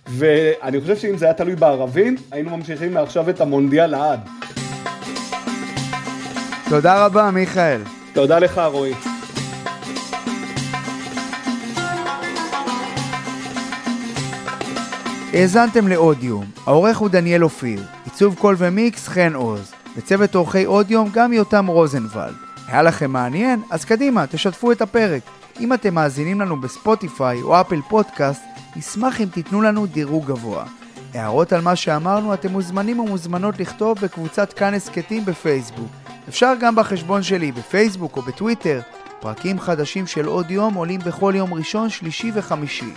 ואני 0.08 0.82
חושב 0.82 0.98
שאם 0.98 1.18
זה 1.18 1.26
היה 1.26 1.34
תלוי 1.34 1.56
בערבים, 1.56 2.16
היינו 2.32 2.58
ממשיכים 2.58 2.94
מעכשיו 2.94 3.30
את 3.30 3.42
המונדיאל 3.42 3.88
לעד. 3.88 4.20
תודה 6.70 7.06
רבה, 7.06 7.32
מיכאל. 7.32 7.82
תודה 8.14 8.40
לך, 8.40 8.62
רועי. 8.72 8.94
האזנתם 15.34 15.88
לאודיום, 15.88 16.46
העורך 16.66 16.98
הוא 16.98 17.10
דניאל 17.10 17.44
אופיר, 17.44 17.82
עיצוב 18.06 18.36
קול 18.36 18.56
ומיקס 18.60 19.08
חן 19.08 19.34
עוז. 19.34 19.72
וצוות 19.98 20.36
עורכי 20.36 20.66
אודיום 20.66 21.10
גם 21.14 21.34
יותם 21.34 21.68
רוזנבלד. 21.68 22.49
היה 22.72 22.82
לכם 22.82 23.12
מעניין? 23.12 23.62
אז 23.70 23.86
קדימה, 23.86 24.28
תשתפו 24.28 24.72
את 24.72 24.82
הפרק. 24.82 25.22
אם 25.60 25.74
אתם 25.74 25.96
מאזינים 25.96 26.42
לנו 26.42 26.62
בספוטיפיי 26.62 27.42
או 27.42 27.62
אפל 27.62 27.82
פודקאסט, 27.90 28.44
נשמח 28.76 29.22
אם 29.22 29.26
תיתנו 29.26 29.62
לנו 29.62 29.86
דירוג 29.86 30.26
גבוה. 30.26 30.66
הערות 31.14 31.54
על 31.54 31.62
מה 31.62 31.76
שאמרנו 31.76 32.34
אתם 32.34 32.52
מוזמנים 32.52 33.00
ומוזמנות 33.00 33.60
לכתוב 33.60 33.98
בקבוצת 34.02 34.54
כאן 34.54 34.74
הסכתים 34.74 35.26
בפייסבוק. 35.26 35.90
אפשר 36.30 36.54
גם 36.60 36.76
בחשבון 36.76 37.24
שלי 37.24 37.52
בפייסבוק 37.52 38.18
או 38.18 38.22
בטוויטר. 38.22 38.82
פרקים 39.20 39.60
חדשים 39.60 40.08
של 40.08 40.26
עוד 40.26 40.52
יום 40.52 40.74
עולים 40.74 41.00
בכל 41.00 41.34
יום 41.36 41.54
ראשון, 41.54 41.90
שלישי 41.90 42.32
וחמישי. 42.34 42.94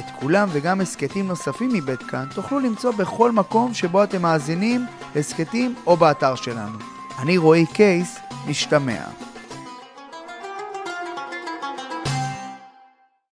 את 0.00 0.04
כולם 0.20 0.48
וגם 0.52 0.80
הסכתים 0.80 1.28
נוספים 1.28 1.70
מבית 1.72 2.02
כאן 2.02 2.26
תוכלו 2.34 2.60
למצוא 2.60 2.92
בכל 2.92 3.32
מקום 3.32 3.74
שבו 3.74 4.04
אתם 4.04 4.22
מאזינים 4.22 4.86
להסכתים 5.14 5.74
או 5.86 5.96
באתר 5.96 6.34
שלנו. 6.34 6.78
אני 7.18 7.38
רועי 7.38 7.66
קייס, 7.66 8.18
נשתמע. 8.46 9.29